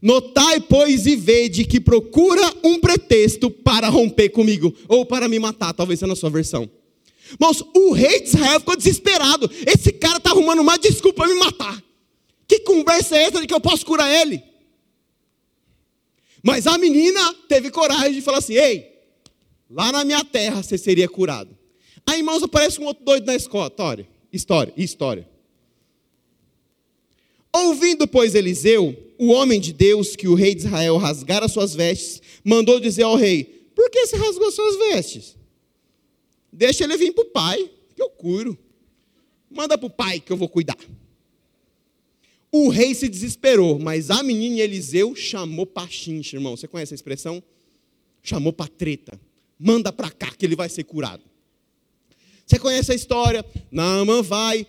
Notai, 0.00 0.58
pois, 0.58 1.04
e 1.04 1.14
vede 1.14 1.66
que 1.66 1.78
procura 1.78 2.40
um 2.64 2.80
pretexto 2.80 3.50
para 3.50 3.90
romper 3.90 4.30
comigo, 4.30 4.74
ou 4.88 5.04
para 5.04 5.28
me 5.28 5.38
matar, 5.38 5.74
talvez 5.74 6.00
seja 6.00 6.08
na 6.08 6.16
sua 6.16 6.30
versão. 6.30 6.70
Irmãos, 7.32 7.62
o 7.76 7.92
rei 7.92 8.22
de 8.22 8.28
Israel 8.28 8.60
ficou 8.60 8.74
desesperado. 8.74 9.50
Esse 9.66 9.92
cara 9.92 10.16
está 10.16 10.30
arrumando 10.30 10.60
uma 10.60 10.78
desculpa 10.78 11.24
para 11.24 11.34
me 11.34 11.38
matar. 11.38 11.84
Que 12.48 12.60
conversa 12.60 13.18
é 13.18 13.24
essa 13.24 13.42
de 13.42 13.46
que 13.46 13.52
eu 13.52 13.60
posso 13.60 13.84
curar 13.84 14.10
ele? 14.10 14.42
Mas 16.42 16.66
a 16.66 16.78
menina 16.78 17.34
teve 17.46 17.70
coragem 17.70 18.14
de 18.14 18.22
falar 18.22 18.38
assim: 18.38 18.54
Ei, 18.54 18.90
lá 19.68 19.92
na 19.92 20.02
minha 20.02 20.24
terra 20.24 20.62
você 20.62 20.78
seria 20.78 21.08
curado. 21.10 21.54
Aí, 22.06 22.18
irmãos, 22.20 22.42
aparece 22.42 22.80
um 22.80 22.86
outro 22.86 23.04
doido 23.04 23.26
na 23.26 23.34
escola. 23.34 23.66
História, 23.66 24.08
história, 24.32 24.72
história. 24.78 25.33
Ouvindo, 27.54 28.08
pois, 28.08 28.34
Eliseu, 28.34 28.96
o 29.16 29.28
homem 29.28 29.60
de 29.60 29.72
Deus, 29.72 30.16
que 30.16 30.26
o 30.26 30.34
rei 30.34 30.56
de 30.56 30.66
Israel 30.66 30.96
rasgara 30.96 31.46
suas 31.46 31.72
vestes, 31.72 32.20
mandou 32.42 32.80
dizer 32.80 33.04
ao 33.04 33.14
rei: 33.14 33.44
Por 33.76 33.88
que 33.90 34.04
você 34.04 34.16
rasgou 34.16 34.50
suas 34.50 34.76
vestes? 34.76 35.36
Deixa 36.52 36.82
ele 36.82 36.96
vir 36.96 37.12
para 37.12 37.22
o 37.22 37.30
pai, 37.30 37.70
que 37.94 38.02
eu 38.02 38.10
curo. 38.10 38.58
Manda 39.48 39.78
para 39.78 39.86
o 39.86 39.90
pai 39.90 40.18
que 40.18 40.32
eu 40.32 40.36
vou 40.36 40.48
cuidar. 40.48 40.76
O 42.50 42.68
rei 42.68 42.92
se 42.92 43.08
desesperou, 43.08 43.78
mas 43.78 44.10
a 44.10 44.20
menina 44.22 44.60
Eliseu 44.60 45.14
chamou 45.14 45.64
para 45.64 45.88
chincha, 45.88 46.36
irmão. 46.36 46.56
Você 46.56 46.66
conhece 46.66 46.92
a 46.92 46.96
expressão? 46.96 47.42
Chamou 48.20 48.52
para 48.52 48.66
treta. 48.66 49.20
Manda 49.58 49.92
para 49.92 50.10
cá 50.10 50.32
que 50.36 50.44
ele 50.44 50.56
vai 50.56 50.68
ser 50.68 50.82
curado. 50.82 51.22
Você 52.44 52.58
conhece 52.58 52.90
a 52.90 52.94
história? 52.96 53.44
Naamã 53.70 54.22
vai. 54.22 54.66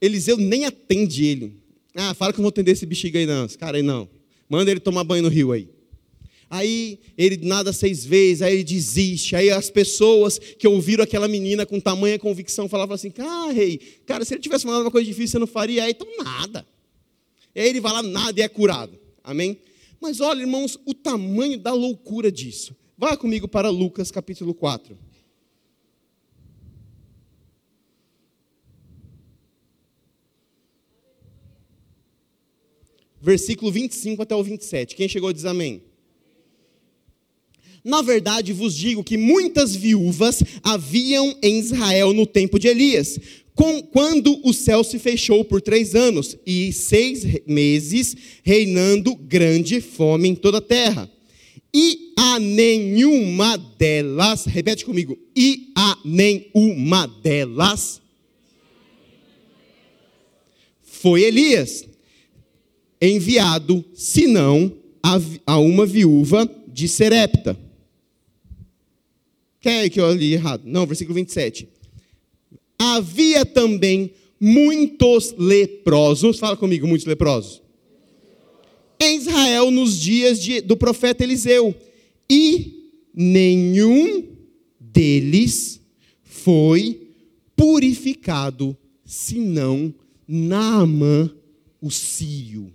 Eliseu 0.00 0.38
nem 0.38 0.64
atende 0.64 1.24
ele. 1.26 1.63
Ah, 1.94 2.12
fala 2.14 2.32
que 2.32 2.40
eu 2.40 2.42
vou 2.42 2.48
atender 2.48 2.72
esse 2.72 2.84
bexiga 2.84 3.18
aí 3.18 3.26
não. 3.26 3.46
Esse 3.46 3.56
cara 3.56 3.76
aí 3.76 3.82
não. 3.82 4.08
Manda 4.48 4.70
ele 4.70 4.80
tomar 4.80 5.04
banho 5.04 5.22
no 5.22 5.28
rio 5.28 5.52
aí. 5.52 5.68
Aí 6.50 7.00
ele 7.16 7.38
nada 7.46 7.72
seis 7.72 8.04
vezes, 8.04 8.42
aí 8.42 8.54
ele 8.54 8.64
desiste. 8.64 9.34
Aí 9.34 9.50
as 9.50 9.70
pessoas 9.70 10.38
que 10.38 10.68
ouviram 10.68 11.02
aquela 11.02 11.26
menina 11.26 11.64
com 11.64 11.80
tamanha 11.80 12.18
convicção 12.18 12.68
falavam 12.68 12.94
assim: 12.94 13.12
Ah, 13.18 13.50
rei, 13.52 13.78
cara, 14.06 14.24
se 14.24 14.34
ele 14.34 14.42
tivesse 14.42 14.64
falado 14.64 14.82
uma 14.82 14.90
coisa 14.90 15.06
difícil, 15.06 15.32
você 15.32 15.38
não 15.38 15.46
faria? 15.46 15.84
Aí, 15.84 15.90
então 15.92 16.06
nada. 16.22 16.66
Aí 17.56 17.68
ele 17.68 17.80
vai 17.80 17.92
lá, 17.92 18.02
nada 18.02 18.38
e 18.38 18.42
é 18.42 18.48
curado. 18.48 18.98
Amém? 19.22 19.58
Mas 20.00 20.20
olha, 20.20 20.40
irmãos, 20.40 20.78
o 20.84 20.92
tamanho 20.92 21.58
da 21.58 21.72
loucura 21.72 22.30
disso. 22.30 22.76
Vá 22.96 23.16
comigo 23.16 23.48
para 23.48 23.70
Lucas 23.70 24.10
capítulo 24.10 24.54
4. 24.54 24.96
Versículo 33.24 33.72
25 33.72 34.20
até 34.20 34.36
o 34.36 34.42
27. 34.42 34.94
Quem 34.94 35.08
chegou 35.08 35.32
diz 35.32 35.46
amém. 35.46 35.80
Na 37.82 38.02
verdade, 38.02 38.52
vos 38.52 38.76
digo 38.76 39.02
que 39.02 39.16
muitas 39.16 39.74
viúvas 39.74 40.42
haviam 40.62 41.34
em 41.42 41.58
Israel 41.58 42.12
no 42.12 42.26
tempo 42.26 42.58
de 42.58 42.68
Elias, 42.68 43.18
com, 43.54 43.82
quando 43.82 44.38
o 44.46 44.52
céu 44.52 44.84
se 44.84 44.98
fechou 44.98 45.42
por 45.42 45.62
três 45.62 45.94
anos 45.94 46.36
e 46.46 46.70
seis 46.70 47.24
meses, 47.46 48.14
reinando 48.42 49.14
grande 49.14 49.80
fome 49.80 50.28
em 50.28 50.34
toda 50.34 50.58
a 50.58 50.62
terra. 50.62 51.10
E 51.72 52.12
a 52.18 52.38
nenhuma 52.38 53.56
delas, 53.56 54.44
repete 54.44 54.84
comigo, 54.84 55.18
e 55.34 55.72
a 55.74 55.96
nenhuma 56.04 57.06
delas 57.06 58.02
foi 60.82 61.22
Elias 61.22 61.93
enviado, 63.08 63.84
senão 63.94 64.72
a, 65.02 65.20
a 65.46 65.58
uma 65.58 65.84
viúva 65.86 66.48
de 66.68 66.88
Serepta. 66.88 67.58
Quer 69.60 69.88
que 69.88 70.00
eu 70.00 70.12
li 70.12 70.34
errado? 70.34 70.62
Não, 70.64 70.86
versículo 70.86 71.14
27 71.14 71.74
havia 72.78 73.46
também 73.46 74.12
muitos 74.40 75.34
leprosos, 75.38 76.38
fala 76.38 76.56
comigo, 76.56 76.86
muitos 76.86 77.06
leprosos, 77.06 77.62
em 79.00 79.16
Israel 79.16 79.70
nos 79.70 79.98
dias 79.98 80.40
de, 80.40 80.60
do 80.60 80.76
profeta 80.76 81.24
Eliseu, 81.24 81.74
e 82.28 82.90
nenhum 83.14 84.24
deles 84.78 85.80
foi 86.22 87.08
purificado, 87.56 88.76
senão 89.04 89.94
Naamã, 90.26 91.30
o 91.80 91.90
sírio. 91.90 92.72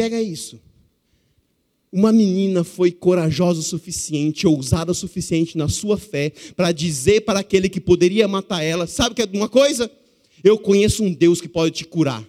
Pega 0.00 0.20
isso 0.22 0.58
uma 1.92 2.12
menina 2.12 2.62
foi 2.62 2.92
corajosa 2.92 3.60
o 3.60 3.64
suficiente, 3.64 4.46
ousada 4.46 4.92
o 4.92 4.94
suficiente 4.94 5.58
na 5.58 5.68
sua 5.68 5.98
fé, 5.98 6.32
para 6.54 6.70
dizer 6.72 7.22
para 7.22 7.40
aquele 7.40 7.68
que 7.68 7.80
poderia 7.80 8.28
matar 8.28 8.62
ela: 8.62 8.86
sabe 8.86 9.14
que 9.14 9.22
é 9.22 9.28
uma 9.32 9.48
coisa? 9.48 9.90
Eu 10.42 10.56
conheço 10.56 11.02
um 11.02 11.12
Deus 11.12 11.40
que 11.40 11.48
pode 11.48 11.74
te 11.74 11.84
curar. 11.84 12.24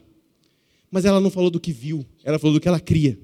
Mas 0.89 1.05
ela 1.05 1.21
não 1.21 1.29
falou 1.29 1.49
do 1.49 1.59
que 1.59 1.71
viu, 1.71 2.05
ela 2.23 2.37
falou 2.37 2.55
do 2.55 2.59
que 2.59 2.67
ela 2.67 2.79
cria. 2.79 3.17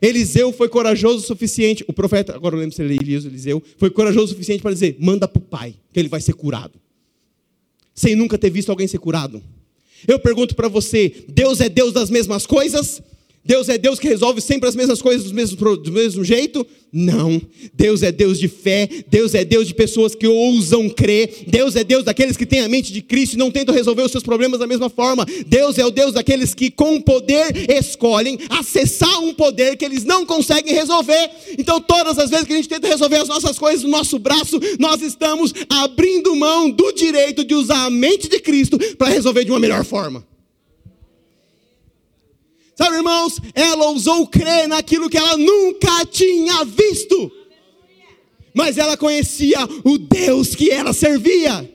Eliseu 0.00 0.52
foi 0.52 0.68
corajoso 0.68 1.18
o 1.18 1.26
suficiente, 1.26 1.82
o 1.88 1.92
profeta, 1.92 2.34
agora 2.34 2.54
eu 2.54 2.60
lembro 2.60 2.76
se 2.76 2.82
ele 2.82 2.92
é 2.92 2.96
Elias, 2.96 3.24
Eliseu, 3.24 3.62
foi 3.78 3.90
corajoso 3.90 4.26
o 4.26 4.28
suficiente 4.28 4.60
para 4.62 4.72
dizer: 4.72 4.96
manda 5.00 5.26
para 5.26 5.40
o 5.40 5.42
pai, 5.42 5.74
que 5.92 5.98
ele 5.98 6.08
vai 6.08 6.20
ser 6.20 6.34
curado. 6.34 6.78
Sem 7.94 8.14
nunca 8.14 8.36
ter 8.36 8.50
visto 8.50 8.68
alguém 8.68 8.86
ser 8.86 8.98
curado. 8.98 9.42
Eu 10.06 10.18
pergunto 10.18 10.54
para 10.54 10.68
você: 10.68 11.24
Deus 11.28 11.60
é 11.60 11.68
Deus 11.68 11.92
das 11.92 12.10
mesmas 12.10 12.46
coisas? 12.46 13.02
Deus 13.44 13.68
é 13.68 13.76
Deus 13.76 13.98
que 13.98 14.08
resolve 14.08 14.40
sempre 14.40 14.68
as 14.68 14.74
mesmas 14.74 15.02
coisas 15.02 15.28
do 15.28 15.34
mesmo, 15.34 15.76
do 15.76 15.92
mesmo 15.92 16.24
jeito? 16.24 16.66
Não. 16.90 17.42
Deus 17.74 18.02
é 18.02 18.10
Deus 18.10 18.38
de 18.38 18.48
fé, 18.48 18.88
Deus 19.10 19.34
é 19.34 19.44
Deus 19.44 19.66
de 19.66 19.74
pessoas 19.74 20.14
que 20.14 20.26
ousam 20.26 20.88
crer, 20.88 21.44
Deus 21.46 21.76
é 21.76 21.84
Deus 21.84 22.04
daqueles 22.04 22.36
que 22.36 22.46
têm 22.46 22.60
a 22.60 22.68
mente 22.68 22.92
de 22.92 23.02
Cristo 23.02 23.34
e 23.34 23.36
não 23.36 23.50
tentam 23.50 23.74
resolver 23.74 24.02
os 24.02 24.12
seus 24.12 24.22
problemas 24.22 24.60
da 24.60 24.66
mesma 24.66 24.88
forma. 24.88 25.26
Deus 25.46 25.76
é 25.76 25.84
o 25.84 25.90
Deus 25.90 26.14
daqueles 26.14 26.54
que, 26.54 26.70
com 26.70 26.98
poder, 27.00 27.70
escolhem 27.70 28.38
acessar 28.48 29.20
um 29.20 29.34
poder 29.34 29.76
que 29.76 29.84
eles 29.84 30.04
não 30.04 30.24
conseguem 30.24 30.72
resolver. 30.72 31.30
Então, 31.58 31.80
todas 31.80 32.18
as 32.18 32.30
vezes 32.30 32.46
que 32.46 32.52
a 32.54 32.56
gente 32.56 32.68
tenta 32.68 32.88
resolver 32.88 33.16
as 33.16 33.28
nossas 33.28 33.58
coisas 33.58 33.82
no 33.82 33.90
nosso 33.90 34.18
braço, 34.18 34.58
nós 34.78 35.02
estamos 35.02 35.52
abrindo 35.68 36.34
mão 36.34 36.70
do 36.70 36.92
direito 36.92 37.44
de 37.44 37.54
usar 37.54 37.84
a 37.84 37.90
mente 37.90 38.26
de 38.26 38.40
Cristo 38.40 38.78
para 38.96 39.08
resolver 39.08 39.44
de 39.44 39.50
uma 39.50 39.60
melhor 39.60 39.84
forma. 39.84 40.24
Sabe, 42.74 42.96
irmãos, 42.96 43.40
ela 43.54 43.86
ousou 43.90 44.26
crer 44.26 44.68
naquilo 44.68 45.08
que 45.08 45.16
ela 45.16 45.36
nunca 45.36 46.04
tinha 46.06 46.64
visto. 46.64 47.30
Mas 48.52 48.78
ela 48.78 48.96
conhecia 48.96 49.58
o 49.84 49.98
Deus 49.98 50.54
que 50.54 50.70
ela 50.70 50.92
servia. 50.92 51.70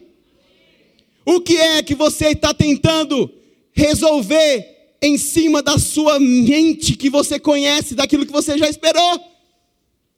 O 1.25 1.39
que 1.41 1.57
é 1.57 1.83
que 1.83 1.95
você 1.95 2.29
está 2.29 2.53
tentando 2.53 3.31
resolver 3.71 4.95
em 5.01 5.17
cima 5.17 5.61
da 5.61 5.77
sua 5.77 6.19
mente 6.19 6.95
que 6.95 7.09
você 7.09 7.39
conhece, 7.39 7.95
daquilo 7.95 8.25
que 8.25 8.31
você 8.31 8.57
já 8.57 8.69
esperou? 8.69 9.19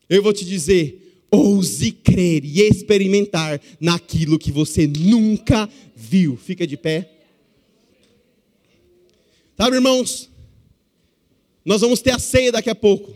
Eu 0.10 0.24
vou 0.24 0.34
te 0.34 0.46
dizer, 0.46 1.26
ouse 1.30 1.92
crer 1.92 2.44
e 2.44 2.62
experimentar 2.62 3.62
naquilo 3.80 4.40
que 4.40 4.52
você 4.52 4.88
nunca 4.88 5.70
viu. 5.96 6.38
Fica 6.38 6.66
de 6.66 6.76
pé. 6.76 7.10
Sabe, 9.58 9.76
irmãos, 9.76 10.31
nós 11.66 11.82
vamos 11.82 12.02
ter 12.02 12.12
a 12.12 12.20
ceia 12.20 12.52
daqui 12.52 12.70
a 12.70 12.76
pouco. 12.76 13.14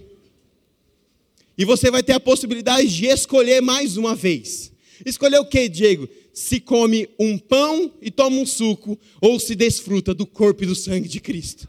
E 1.57 1.65
você 1.65 1.89
vai 1.89 2.03
ter 2.03 2.13
a 2.13 2.19
possibilidade 2.19 2.87
de 2.87 3.05
escolher 3.05 3.61
mais 3.61 3.97
uma 3.97 4.15
vez. 4.15 4.71
Escolher 5.05 5.39
o 5.39 5.45
que, 5.45 5.69
Diego? 5.69 6.07
Se 6.33 6.59
come 6.59 7.07
um 7.19 7.37
pão 7.37 7.91
e 8.01 8.11
toma 8.11 8.37
um 8.37 8.45
suco, 8.45 8.99
ou 9.21 9.39
se 9.39 9.55
desfruta 9.55 10.13
do 10.13 10.25
corpo 10.25 10.63
e 10.63 10.67
do 10.67 10.75
sangue 10.75 11.07
de 11.07 11.19
Cristo. 11.19 11.67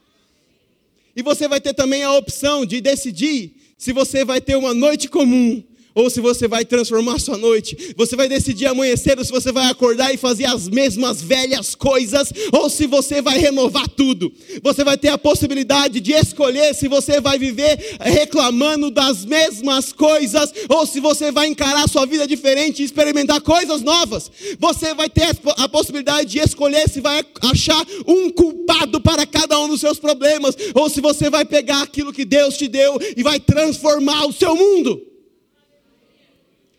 E 1.14 1.22
você 1.22 1.48
vai 1.48 1.60
ter 1.60 1.72
também 1.72 2.02
a 2.02 2.12
opção 2.12 2.66
de 2.66 2.80
decidir 2.80 3.54
se 3.78 3.92
você 3.92 4.24
vai 4.24 4.40
ter 4.40 4.56
uma 4.56 4.74
noite 4.74 5.08
comum 5.08 5.62
ou 5.96 6.10
se 6.10 6.20
você 6.20 6.46
vai 6.46 6.64
transformar 6.64 7.18
sua 7.18 7.38
noite. 7.38 7.94
Você 7.96 8.14
vai 8.14 8.28
decidir 8.28 8.66
amanhã 8.66 8.94
cedo 8.96 9.24
se 9.24 9.32
você 9.32 9.50
vai 9.50 9.70
acordar 9.70 10.12
e 10.12 10.18
fazer 10.18 10.44
as 10.44 10.68
mesmas 10.68 11.22
velhas 11.22 11.74
coisas, 11.74 12.30
ou 12.52 12.68
se 12.68 12.86
você 12.86 13.22
vai 13.22 13.38
renovar 13.38 13.88
tudo. 13.88 14.30
Você 14.62 14.84
vai 14.84 14.98
ter 14.98 15.08
a 15.08 15.16
possibilidade 15.16 15.98
de 16.00 16.12
escolher 16.12 16.74
se 16.74 16.86
você 16.86 17.18
vai 17.18 17.38
viver 17.38 17.96
reclamando 17.98 18.90
das 18.90 19.24
mesmas 19.24 19.90
coisas, 19.90 20.52
ou 20.68 20.84
se 20.84 21.00
você 21.00 21.32
vai 21.32 21.46
encarar 21.46 21.88
sua 21.88 22.04
vida 22.04 22.26
diferente 22.26 22.82
e 22.82 22.84
experimentar 22.84 23.40
coisas 23.40 23.80
novas. 23.80 24.30
Você 24.58 24.92
vai 24.92 25.08
ter 25.08 25.34
a 25.56 25.68
possibilidade 25.68 26.30
de 26.30 26.38
escolher 26.40 26.90
se 26.90 27.00
vai 27.00 27.24
achar 27.42 27.82
um 28.06 28.28
culpado 28.28 29.00
para 29.00 29.24
cada 29.24 29.58
um 29.60 29.68
dos 29.68 29.80
seus 29.80 29.98
problemas, 29.98 30.54
ou 30.74 30.90
se 30.90 31.00
você 31.00 31.30
vai 31.30 31.46
pegar 31.46 31.80
aquilo 31.82 32.12
que 32.12 32.26
Deus 32.26 32.58
te 32.58 32.68
deu 32.68 32.98
e 33.16 33.22
vai 33.22 33.40
transformar 33.40 34.26
o 34.26 34.32
seu 34.32 34.54
mundo. 34.54 35.15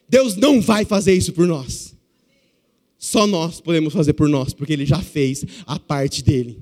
Deus 0.07 0.35
não 0.35 0.61
vai 0.61 0.85
fazer 0.85 1.13
isso 1.13 1.33
por 1.33 1.45
nós. 1.47 1.95
Só 2.97 3.27
nós 3.27 3.61
podemos 3.61 3.93
fazer 3.93 4.13
por 4.13 4.27
nós, 4.27 4.53
porque 4.53 4.73
Ele 4.73 4.85
já 4.85 5.01
fez 5.01 5.45
a 5.65 5.77
parte 5.77 6.23
dele. 6.23 6.59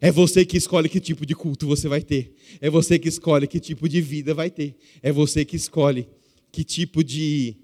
É 0.00 0.10
você 0.10 0.44
que 0.44 0.56
escolhe 0.56 0.88
que 0.88 1.00
tipo 1.00 1.26
de 1.26 1.34
culto 1.34 1.66
você 1.66 1.88
vai 1.88 2.02
ter. 2.02 2.34
É 2.60 2.70
você 2.70 2.98
que 2.98 3.08
escolhe 3.08 3.46
que 3.46 3.60
tipo 3.60 3.88
de 3.88 4.00
vida 4.00 4.32
vai 4.32 4.50
ter. 4.50 4.74
É 5.02 5.12
você 5.12 5.44
que 5.44 5.56
escolhe 5.56 6.08
que 6.50 6.64
tipo 6.64 7.04
de 7.04 7.56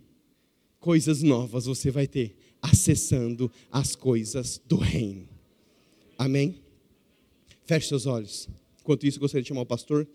coisas 0.79 1.23
novas 1.23 1.65
você 1.65 1.91
vai 1.91 2.07
ter, 2.07 2.37
acessando 2.61 3.51
as 3.73 3.97
coisas 3.97 4.61
do 4.67 4.77
reino. 4.77 5.27
Amém? 6.19 6.57
Feche 7.65 7.89
seus 7.89 8.07
olhos. 8.07 8.49
Enquanto 8.81 9.07
isso, 9.07 9.19
gostaria 9.19 9.43
de 9.43 9.49
chamar 9.49 9.63
o 9.63 9.67
pastor. 9.67 10.07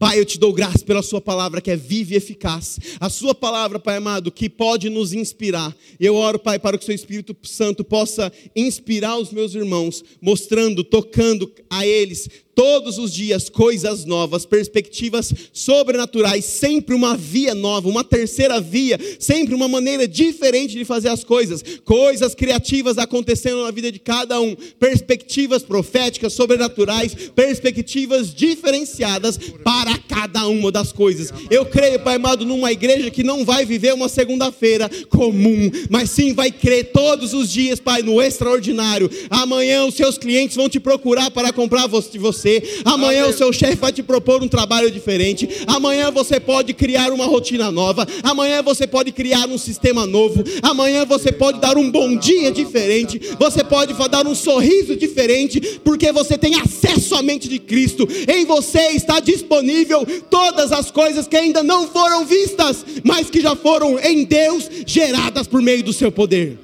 Pai, 0.00 0.18
eu 0.18 0.24
te 0.24 0.38
dou 0.38 0.50
graça 0.50 0.78
pela 0.78 1.02
Sua 1.02 1.20
palavra 1.20 1.60
que 1.60 1.70
é 1.70 1.76
viva 1.76 2.14
e 2.14 2.16
eficaz. 2.16 2.78
A 2.98 3.10
Sua 3.10 3.34
palavra, 3.34 3.78
Pai 3.78 3.98
amado, 3.98 4.32
que 4.32 4.48
pode 4.48 4.88
nos 4.88 5.12
inspirar. 5.12 5.76
Eu 6.00 6.14
oro, 6.14 6.38
Pai, 6.38 6.58
para 6.58 6.78
que 6.78 6.82
o 6.82 6.86
Seu 6.86 6.94
Espírito 6.94 7.36
Santo 7.42 7.84
possa 7.84 8.32
inspirar 8.56 9.18
os 9.18 9.30
meus 9.30 9.54
irmãos, 9.54 10.02
mostrando, 10.18 10.82
tocando 10.82 11.52
a 11.68 11.86
eles 11.86 12.30
todos 12.60 12.98
os 12.98 13.10
dias 13.10 13.48
coisas 13.48 14.04
novas, 14.04 14.44
perspectivas 14.44 15.32
sobrenaturais, 15.50 16.44
sempre 16.44 16.94
uma 16.94 17.16
via 17.16 17.54
nova, 17.54 17.88
uma 17.88 18.04
terceira 18.04 18.60
via, 18.60 19.00
sempre 19.18 19.54
uma 19.54 19.66
maneira 19.66 20.06
diferente 20.06 20.76
de 20.76 20.84
fazer 20.84 21.08
as 21.08 21.24
coisas, 21.24 21.64
coisas 21.86 22.34
criativas 22.34 22.98
acontecendo 22.98 23.64
na 23.64 23.70
vida 23.70 23.90
de 23.90 23.98
cada 23.98 24.38
um, 24.42 24.54
perspectivas 24.78 25.62
proféticas, 25.62 26.34
sobrenaturais, 26.34 27.14
perspectivas 27.34 28.34
diferenciadas 28.34 29.38
para 29.64 29.96
cada 29.96 30.46
uma 30.46 30.70
das 30.70 30.92
coisas. 30.92 31.32
Eu 31.50 31.64
creio, 31.64 32.00
Pai 32.00 32.16
amado, 32.16 32.44
numa 32.44 32.70
igreja 32.70 33.10
que 33.10 33.24
não 33.24 33.42
vai 33.42 33.64
viver 33.64 33.94
uma 33.94 34.10
segunda-feira 34.10 34.90
comum, 35.08 35.70
mas 35.88 36.10
sim 36.10 36.34
vai 36.34 36.52
crer 36.52 36.92
todos 36.92 37.32
os 37.32 37.50
dias, 37.50 37.80
Pai, 37.80 38.02
no 38.02 38.20
extraordinário. 38.20 39.10
Amanhã 39.30 39.86
os 39.86 39.94
seus 39.94 40.18
clientes 40.18 40.56
vão 40.56 40.68
te 40.68 40.78
procurar 40.78 41.30
para 41.30 41.54
comprar 41.54 41.86
você. 41.86 42.49
Amanhã 42.84 43.26
o 43.26 43.32
seu 43.32 43.52
chefe 43.52 43.76
vai 43.76 43.92
te 43.92 44.02
propor 44.02 44.42
um 44.42 44.48
trabalho 44.48 44.90
diferente. 44.90 45.48
Amanhã 45.66 46.10
você 46.10 46.40
pode 46.40 46.72
criar 46.74 47.12
uma 47.12 47.26
rotina 47.26 47.70
nova. 47.70 48.06
Amanhã 48.22 48.62
você 48.62 48.86
pode 48.86 49.12
criar 49.12 49.48
um 49.48 49.58
sistema 49.58 50.06
novo. 50.06 50.42
Amanhã 50.62 51.04
você 51.04 51.30
pode 51.30 51.60
dar 51.60 51.76
um 51.76 51.90
bom 51.90 52.16
dia 52.16 52.50
diferente. 52.50 53.20
Você 53.38 53.62
pode 53.62 53.94
dar 54.08 54.26
um 54.26 54.34
sorriso 54.34 54.96
diferente, 54.96 55.60
porque 55.84 56.10
você 56.12 56.36
tem 56.36 56.54
acesso 56.54 57.14
à 57.14 57.22
mente 57.22 57.48
de 57.48 57.58
Cristo. 57.58 58.08
Em 58.28 58.44
você 58.44 58.88
está 58.92 59.20
disponível 59.20 60.06
todas 60.28 60.72
as 60.72 60.90
coisas 60.90 61.26
que 61.26 61.36
ainda 61.36 61.62
não 61.62 61.88
foram 61.88 62.24
vistas, 62.24 62.84
mas 63.04 63.30
que 63.30 63.40
já 63.40 63.54
foram 63.54 63.98
em 63.98 64.24
Deus 64.24 64.68
geradas 64.86 65.46
por 65.46 65.62
meio 65.62 65.82
do 65.82 65.92
seu 65.92 66.10
poder. 66.10 66.58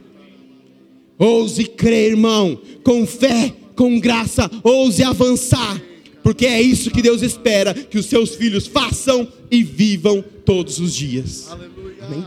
Ouse 1.18 1.64
crer, 1.64 2.10
irmão, 2.10 2.58
com 2.84 3.06
fé, 3.06 3.52
com 3.76 4.00
graça, 4.00 4.50
ouse 4.64 5.02
avançar, 5.02 5.80
porque 6.22 6.46
é 6.46 6.60
isso 6.60 6.90
que 6.90 7.02
Deus 7.02 7.22
espera 7.22 7.72
que 7.74 7.98
os 7.98 8.06
seus 8.06 8.34
filhos 8.34 8.66
façam 8.66 9.28
e 9.50 9.62
vivam 9.62 10.24
todos 10.44 10.80
os 10.80 10.94
dias. 10.94 11.48
Aleluia. 11.50 12.04
Amém? 12.04 12.26